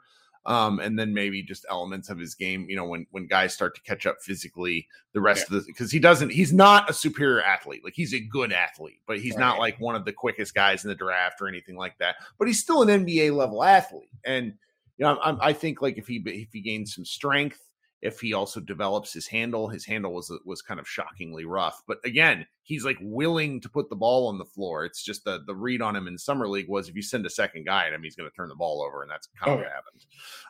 um, 0.45 0.81
and 0.81 0.99
then 0.99 1.15
maybe 1.15 1.43
just 1.43 1.65
elements 1.71 2.09
of 2.09 2.19
his 2.19 2.35
game. 2.35 2.67
You 2.69 2.77
know, 2.77 2.85
when 2.85 3.07
when 3.11 3.27
guys 3.27 3.55
start 3.55 3.75
to 3.77 3.83
catch 3.83 4.07
up 4.07 4.17
physically, 4.21 4.89
the 5.13 5.21
rest 5.21 5.45
of 5.45 5.51
the 5.51 5.65
because 5.67 5.93
he 5.93 5.99
doesn't, 5.99 6.31
he's 6.31 6.53
not 6.53 6.91
a 6.91 6.93
superior 6.93 7.43
athlete. 7.43 7.85
Like 7.85 7.95
he's 7.95 8.15
a 8.15 8.21
good 8.21 8.53
athlete, 8.53 9.01
but 9.07 9.21
he's 9.21 9.37
not 9.37 9.59
like 9.59 9.79
one 9.81 9.95
of 9.95 10.05
the 10.05 10.13
quickest 10.13 10.55
guys 10.55 10.85
in 10.85 10.89
the 10.89 10.95
draft 10.95 11.41
or 11.41 11.49
anything 11.49 11.77
like 11.77 11.97
that. 11.99 12.17
But 12.39 12.49
he's 12.49 12.61
still 12.61 12.83
an 12.83 13.05
NBA 13.05 13.35
level 13.37 13.63
athlete, 13.63 14.11
and 14.25 14.55
you 14.99 15.05
know, 15.05 15.19
I'm, 15.23 15.39
I 15.41 15.53
think 15.53 15.81
like 15.81 15.99
if 15.99 16.09
he 16.09 16.23
if 16.27 16.53
he 16.53 16.61
gains 16.61 16.95
some 16.95 17.05
strength. 17.05 17.61
If 18.03 18.21
he 18.21 18.35
also 18.35 18.59
develops 18.59 19.13
his 19.13 19.29
handle, 19.29 19.69
his 19.69 19.85
handle 19.87 20.13
was 20.13 20.33
was 20.45 20.61
kind 20.61 20.81
of 20.81 20.89
shockingly 20.89 21.45
rough. 21.45 21.83
But 21.87 21.99
again, 22.05 22.47
he's 22.65 22.85
like 22.85 22.99
willing 23.01 23.61
to 23.61 23.69
put 23.69 23.89
the 23.89 23.97
ball 23.97 24.27
on 24.27 24.39
the 24.39 24.45
floor. 24.45 24.85
It's 24.85 25.05
just 25.05 25.25
the 25.25 25.45
the 25.47 25.55
read 25.55 25.81
on 25.81 25.95
him 25.95 26.09
in 26.09 26.19
summer 26.19 26.49
league 26.49 26.69
was 26.69 26.89
if 26.89 26.97
you 26.97 27.03
send 27.03 27.25
a 27.27 27.31
second 27.31 27.65
guy 27.65 27.87
at 27.87 27.93
him, 27.93 28.03
he's 28.03 28.17
going 28.17 28.29
to 28.29 28.35
turn 28.35 28.49
the 28.49 28.57
ball 28.57 28.83
over, 28.83 29.03
and 29.03 29.11
that's 29.11 29.29
kind 29.39 29.53
of 29.53 29.59
Oh, 29.59 29.63
what 29.63 29.73
happened. 29.73 30.07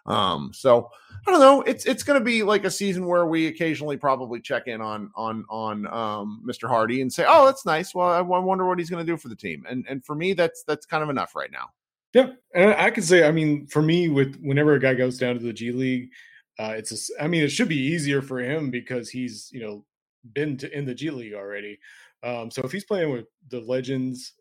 Um, 0.06 0.50
so 0.54 0.88
I 1.26 1.30
don't 1.30 1.40
know. 1.40 1.60
It's 1.62 1.84
it's 1.84 2.02
going 2.02 2.18
to 2.18 2.24
be 2.24 2.42
like 2.42 2.64
a 2.64 2.70
season 2.70 3.06
where 3.06 3.26
we 3.26 3.48
occasionally 3.48 3.98
probably 3.98 4.40
check 4.40 4.66
in 4.66 4.80
on 4.80 5.10
on 5.14 5.44
on 5.50 5.86
um, 5.88 6.42
Mr. 6.46 6.68
Hardy 6.68 7.02
and 7.02 7.12
say, 7.12 7.26
"Oh, 7.28 7.44
that's 7.44 7.66
nice. 7.66 7.94
Well, 7.94 8.08
I, 8.08 8.18
I 8.18 8.20
wonder 8.22 8.66
what 8.66 8.78
he's 8.78 8.90
going 8.90 9.04
to 9.04 9.12
do 9.12 9.18
for 9.18 9.28
the 9.28 9.36
team." 9.36 9.64
And 9.68 9.84
and 9.88 10.04
for 10.04 10.14
me, 10.14 10.32
that's 10.32 10.64
that's 10.64 10.86
kind 10.86 11.02
of 11.02 11.10
enough 11.10 11.36
right 11.36 11.50
now. 11.52 11.68
Yeah, 12.14 12.30
and 12.54 12.74
I 12.74 12.90
can 12.90 13.02
say, 13.02 13.26
I 13.26 13.30
mean, 13.30 13.66
for 13.66 13.80
me, 13.80 14.08
with 14.08 14.38
whenever 14.42 14.74
a 14.74 14.80
guy 14.80 14.94
goes 14.94 15.16
down 15.16 15.34
to 15.34 15.42
the 15.42 15.52
G 15.52 15.72
League, 15.72 16.10
uh, 16.58 16.74
it's 16.76 17.10
a 17.10 17.22
I 17.22 17.28
mean, 17.28 17.42
it 17.42 17.50
should 17.50 17.68
be 17.68 17.76
easier 17.76 18.22
for 18.22 18.40
him 18.40 18.70
because 18.70 19.10
he's 19.10 19.50
you 19.52 19.60
know 19.60 19.84
been 20.32 20.56
to 20.58 20.76
in 20.76 20.84
the 20.84 20.94
G 20.94 21.10
League 21.10 21.34
already. 21.34 21.78
Um, 22.22 22.50
so 22.50 22.62
if 22.62 22.72
he's 22.72 22.84
playing 22.84 23.10
with 23.10 23.26
the 23.48 23.60
legends, 23.60 24.34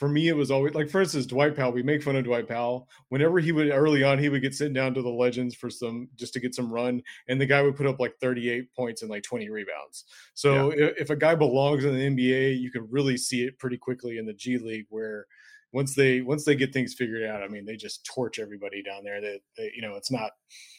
for 0.00 0.08
me, 0.08 0.28
it 0.28 0.36
was 0.36 0.50
always 0.50 0.74
like, 0.74 0.88
for 0.88 1.02
instance, 1.02 1.26
Dwight 1.26 1.54
Powell. 1.54 1.72
We 1.72 1.82
make 1.82 2.02
fun 2.02 2.16
of 2.16 2.24
Dwight 2.24 2.48
Powell. 2.48 2.88
Whenever 3.10 3.38
he 3.38 3.52
would 3.52 3.68
early 3.68 4.02
on, 4.02 4.18
he 4.18 4.30
would 4.30 4.40
get 4.40 4.54
sent 4.54 4.72
down 4.72 4.94
to 4.94 5.02
the 5.02 5.10
legends 5.10 5.54
for 5.54 5.68
some 5.68 6.08
just 6.16 6.32
to 6.32 6.40
get 6.40 6.54
some 6.54 6.72
run, 6.72 7.02
and 7.28 7.38
the 7.38 7.44
guy 7.44 7.60
would 7.60 7.76
put 7.76 7.86
up 7.86 8.00
like 8.00 8.14
38 8.18 8.72
points 8.72 9.02
and 9.02 9.10
like 9.10 9.22
20 9.22 9.50
rebounds. 9.50 10.06
So 10.32 10.72
yeah. 10.72 10.86
if, 10.86 11.02
if 11.02 11.10
a 11.10 11.16
guy 11.16 11.34
belongs 11.34 11.84
in 11.84 11.92
the 11.94 12.00
NBA, 12.00 12.58
you 12.58 12.70
can 12.70 12.88
really 12.90 13.18
see 13.18 13.44
it 13.44 13.58
pretty 13.58 13.76
quickly 13.76 14.16
in 14.16 14.24
the 14.24 14.32
G 14.32 14.56
League 14.56 14.86
where 14.88 15.26
once 15.72 15.94
they 15.94 16.20
once 16.20 16.44
they 16.44 16.54
get 16.54 16.72
things 16.72 16.94
figured 16.94 17.24
out, 17.24 17.42
I 17.42 17.48
mean, 17.48 17.64
they 17.64 17.76
just 17.76 18.04
torch 18.04 18.38
everybody 18.38 18.82
down 18.82 19.04
there. 19.04 19.20
That 19.20 19.40
you 19.74 19.82
know, 19.82 19.94
it's 19.94 20.10
not 20.10 20.32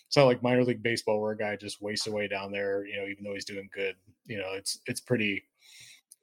it's 0.08 0.17
not 0.17 0.25
like 0.25 0.43
minor 0.43 0.63
league 0.63 0.84
baseball 0.84 1.21
where 1.21 1.32
a 1.32 1.38
guy 1.38 1.56
just 1.56 1.82
wastes 1.82 2.08
away 2.08 2.27
down 2.27 2.51
there. 2.51 2.86
You 2.86 2.97
know, 2.97 3.08
even 3.08 3.23
though 3.23 3.34
he's 3.34 3.45
doing 3.45 3.69
good, 3.73 3.95
you 4.25 4.38
know, 4.38 4.54
it's 4.54 4.80
it's 4.88 5.01
pretty 5.01 5.43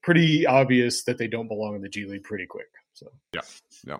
pretty 0.02 0.46
obvious 0.46 1.04
that 1.04 1.18
they 1.18 1.28
don't 1.28 1.48
belong 1.48 1.74
in 1.74 1.82
the 1.82 1.88
G 1.88 2.04
League 2.04 2.24
pretty 2.24 2.46
quick. 2.46 2.68
So 2.92 3.06
yeah, 3.34 3.40
yeah. 3.86 3.98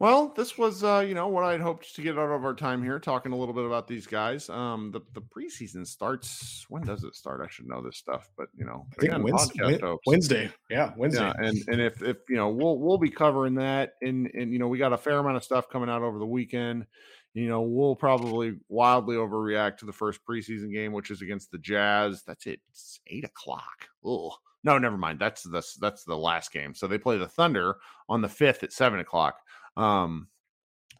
Well, 0.00 0.32
this 0.36 0.58
was 0.58 0.82
uh, 0.82 1.04
you 1.06 1.14
know 1.14 1.28
what 1.28 1.44
I'd 1.44 1.60
hoped 1.60 1.94
to 1.94 2.02
get 2.02 2.18
out 2.18 2.30
of 2.30 2.44
our 2.44 2.54
time 2.54 2.82
here, 2.82 2.98
talking 2.98 3.32
a 3.32 3.36
little 3.36 3.54
bit 3.54 3.64
about 3.64 3.86
these 3.86 4.06
guys. 4.06 4.48
Um, 4.48 4.90
the 4.90 5.00
the 5.12 5.22
preseason 5.22 5.86
starts. 5.86 6.66
When 6.68 6.82
does 6.82 7.04
it 7.04 7.14
start? 7.14 7.40
I 7.42 7.48
should 7.48 7.68
know 7.68 7.80
this 7.80 7.96
stuff, 7.96 8.28
but 8.36 8.48
you 8.56 8.64
know, 8.64 8.86
I 8.92 9.00
think 9.00 9.12
again, 9.12 9.22
Wednesday, 9.22 9.96
Wednesday. 10.06 10.50
Yeah, 10.68 10.92
Wednesday. 10.96 11.32
Yeah, 11.38 11.46
and 11.46 11.58
and 11.68 11.80
if 11.80 12.02
if 12.02 12.16
you 12.28 12.36
know, 12.36 12.48
we'll 12.48 12.78
we'll 12.78 12.98
be 12.98 13.10
covering 13.10 13.54
that, 13.54 13.92
and 14.02 14.28
and 14.34 14.52
you 14.52 14.58
know, 14.58 14.68
we 14.68 14.78
got 14.78 14.92
a 14.92 14.98
fair 14.98 15.18
amount 15.18 15.36
of 15.36 15.44
stuff 15.44 15.68
coming 15.68 15.88
out 15.88 16.02
over 16.02 16.18
the 16.18 16.26
weekend. 16.26 16.86
You 17.34 17.48
know, 17.48 17.62
we'll 17.62 17.96
probably 17.96 18.54
wildly 18.68 19.16
overreact 19.16 19.78
to 19.78 19.86
the 19.86 19.92
first 19.92 20.20
preseason 20.28 20.72
game, 20.72 20.92
which 20.92 21.10
is 21.10 21.20
against 21.20 21.50
the 21.50 21.58
Jazz. 21.58 22.22
That's 22.26 22.46
it. 22.46 22.60
It's 22.68 23.00
eight 23.08 23.24
o'clock. 23.24 23.88
Oh 24.04 24.32
no, 24.64 24.78
never 24.78 24.96
mind. 24.96 25.18
That's 25.20 25.42
the 25.42 25.62
that's 25.80 26.04
the 26.04 26.16
last 26.16 26.52
game. 26.52 26.74
So 26.74 26.86
they 26.86 26.98
play 26.98 27.18
the 27.18 27.28
Thunder 27.28 27.76
on 28.08 28.22
the 28.22 28.28
fifth 28.28 28.62
at 28.62 28.72
seven 28.72 28.98
o'clock. 28.98 29.36
Um, 29.76 30.28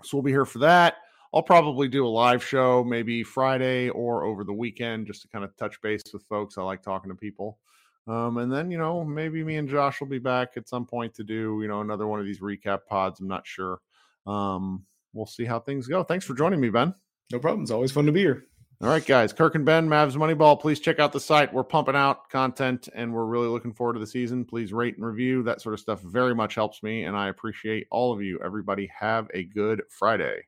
so 0.02 0.16
we'll 0.16 0.24
be 0.24 0.30
here 0.30 0.44
for 0.44 0.60
that. 0.60 0.96
I'll 1.32 1.42
probably 1.42 1.88
do 1.88 2.06
a 2.06 2.08
live 2.08 2.44
show 2.44 2.84
maybe 2.84 3.24
Friday 3.24 3.88
or 3.88 4.24
over 4.24 4.44
the 4.44 4.52
weekend 4.52 5.06
just 5.06 5.22
to 5.22 5.28
kind 5.28 5.44
of 5.44 5.56
touch 5.56 5.80
base 5.82 6.02
with 6.12 6.22
folks. 6.24 6.56
I 6.56 6.62
like 6.62 6.82
talking 6.82 7.10
to 7.10 7.16
people. 7.16 7.58
Um, 8.06 8.37
and 8.37 8.52
then, 8.52 8.70
you 8.70 8.78
know, 8.78 9.04
maybe 9.04 9.42
me 9.42 9.56
and 9.56 9.68
Josh 9.68 10.00
will 10.00 10.08
be 10.08 10.18
back 10.18 10.50
at 10.56 10.68
some 10.68 10.87
point 10.87 11.14
to 11.14 11.24
do, 11.24 11.58
you 11.60 11.68
know, 11.68 11.80
another 11.80 12.06
one 12.06 12.20
of 12.20 12.26
these 12.26 12.40
recap 12.40 12.80
pods. 12.88 13.18
I'm 13.18 13.26
not 13.26 13.46
sure. 13.46 13.80
Um, 14.26 14.84
we'll 15.12 15.26
see 15.26 15.44
how 15.44 15.58
things 15.58 15.87
go. 15.87 16.04
Thanks 16.04 16.24
for 16.24 16.34
joining 16.34 16.60
me, 16.60 16.70
Ben. 16.70 16.94
No 17.32 17.38
problem. 17.38 17.62
It's 17.62 17.70
always 17.70 17.92
fun 17.92 18.06
to 18.06 18.12
be 18.12 18.20
here. 18.20 18.44
All 18.80 18.88
right, 18.88 19.06
guys. 19.06 19.32
Kirk 19.32 19.54
and 19.54 19.64
Ben, 19.64 19.88
Mavs 19.88 20.16
Moneyball. 20.16 20.60
Please 20.60 20.80
check 20.80 20.98
out 20.98 21.12
the 21.12 21.20
site. 21.20 21.52
We're 21.52 21.64
pumping 21.64 21.94
out 21.94 22.28
content 22.28 22.88
and 22.94 23.14
we're 23.14 23.24
really 23.24 23.46
looking 23.46 23.72
forward 23.72 23.94
to 23.94 24.00
the 24.00 24.06
season. 24.06 24.44
Please 24.44 24.72
rate 24.72 24.96
and 24.96 25.06
review. 25.06 25.42
That 25.44 25.62
sort 25.62 25.74
of 25.74 25.80
stuff 25.80 26.00
very 26.02 26.34
much 26.34 26.56
helps 26.56 26.82
me. 26.82 27.04
And 27.04 27.16
I 27.16 27.28
appreciate 27.28 27.87
all 27.90 28.12
of 28.12 28.20
you. 28.20 28.40
Everybody, 28.44 28.90
have 28.98 29.28
a 29.32 29.44
good 29.44 29.82
Friday. 29.88 30.44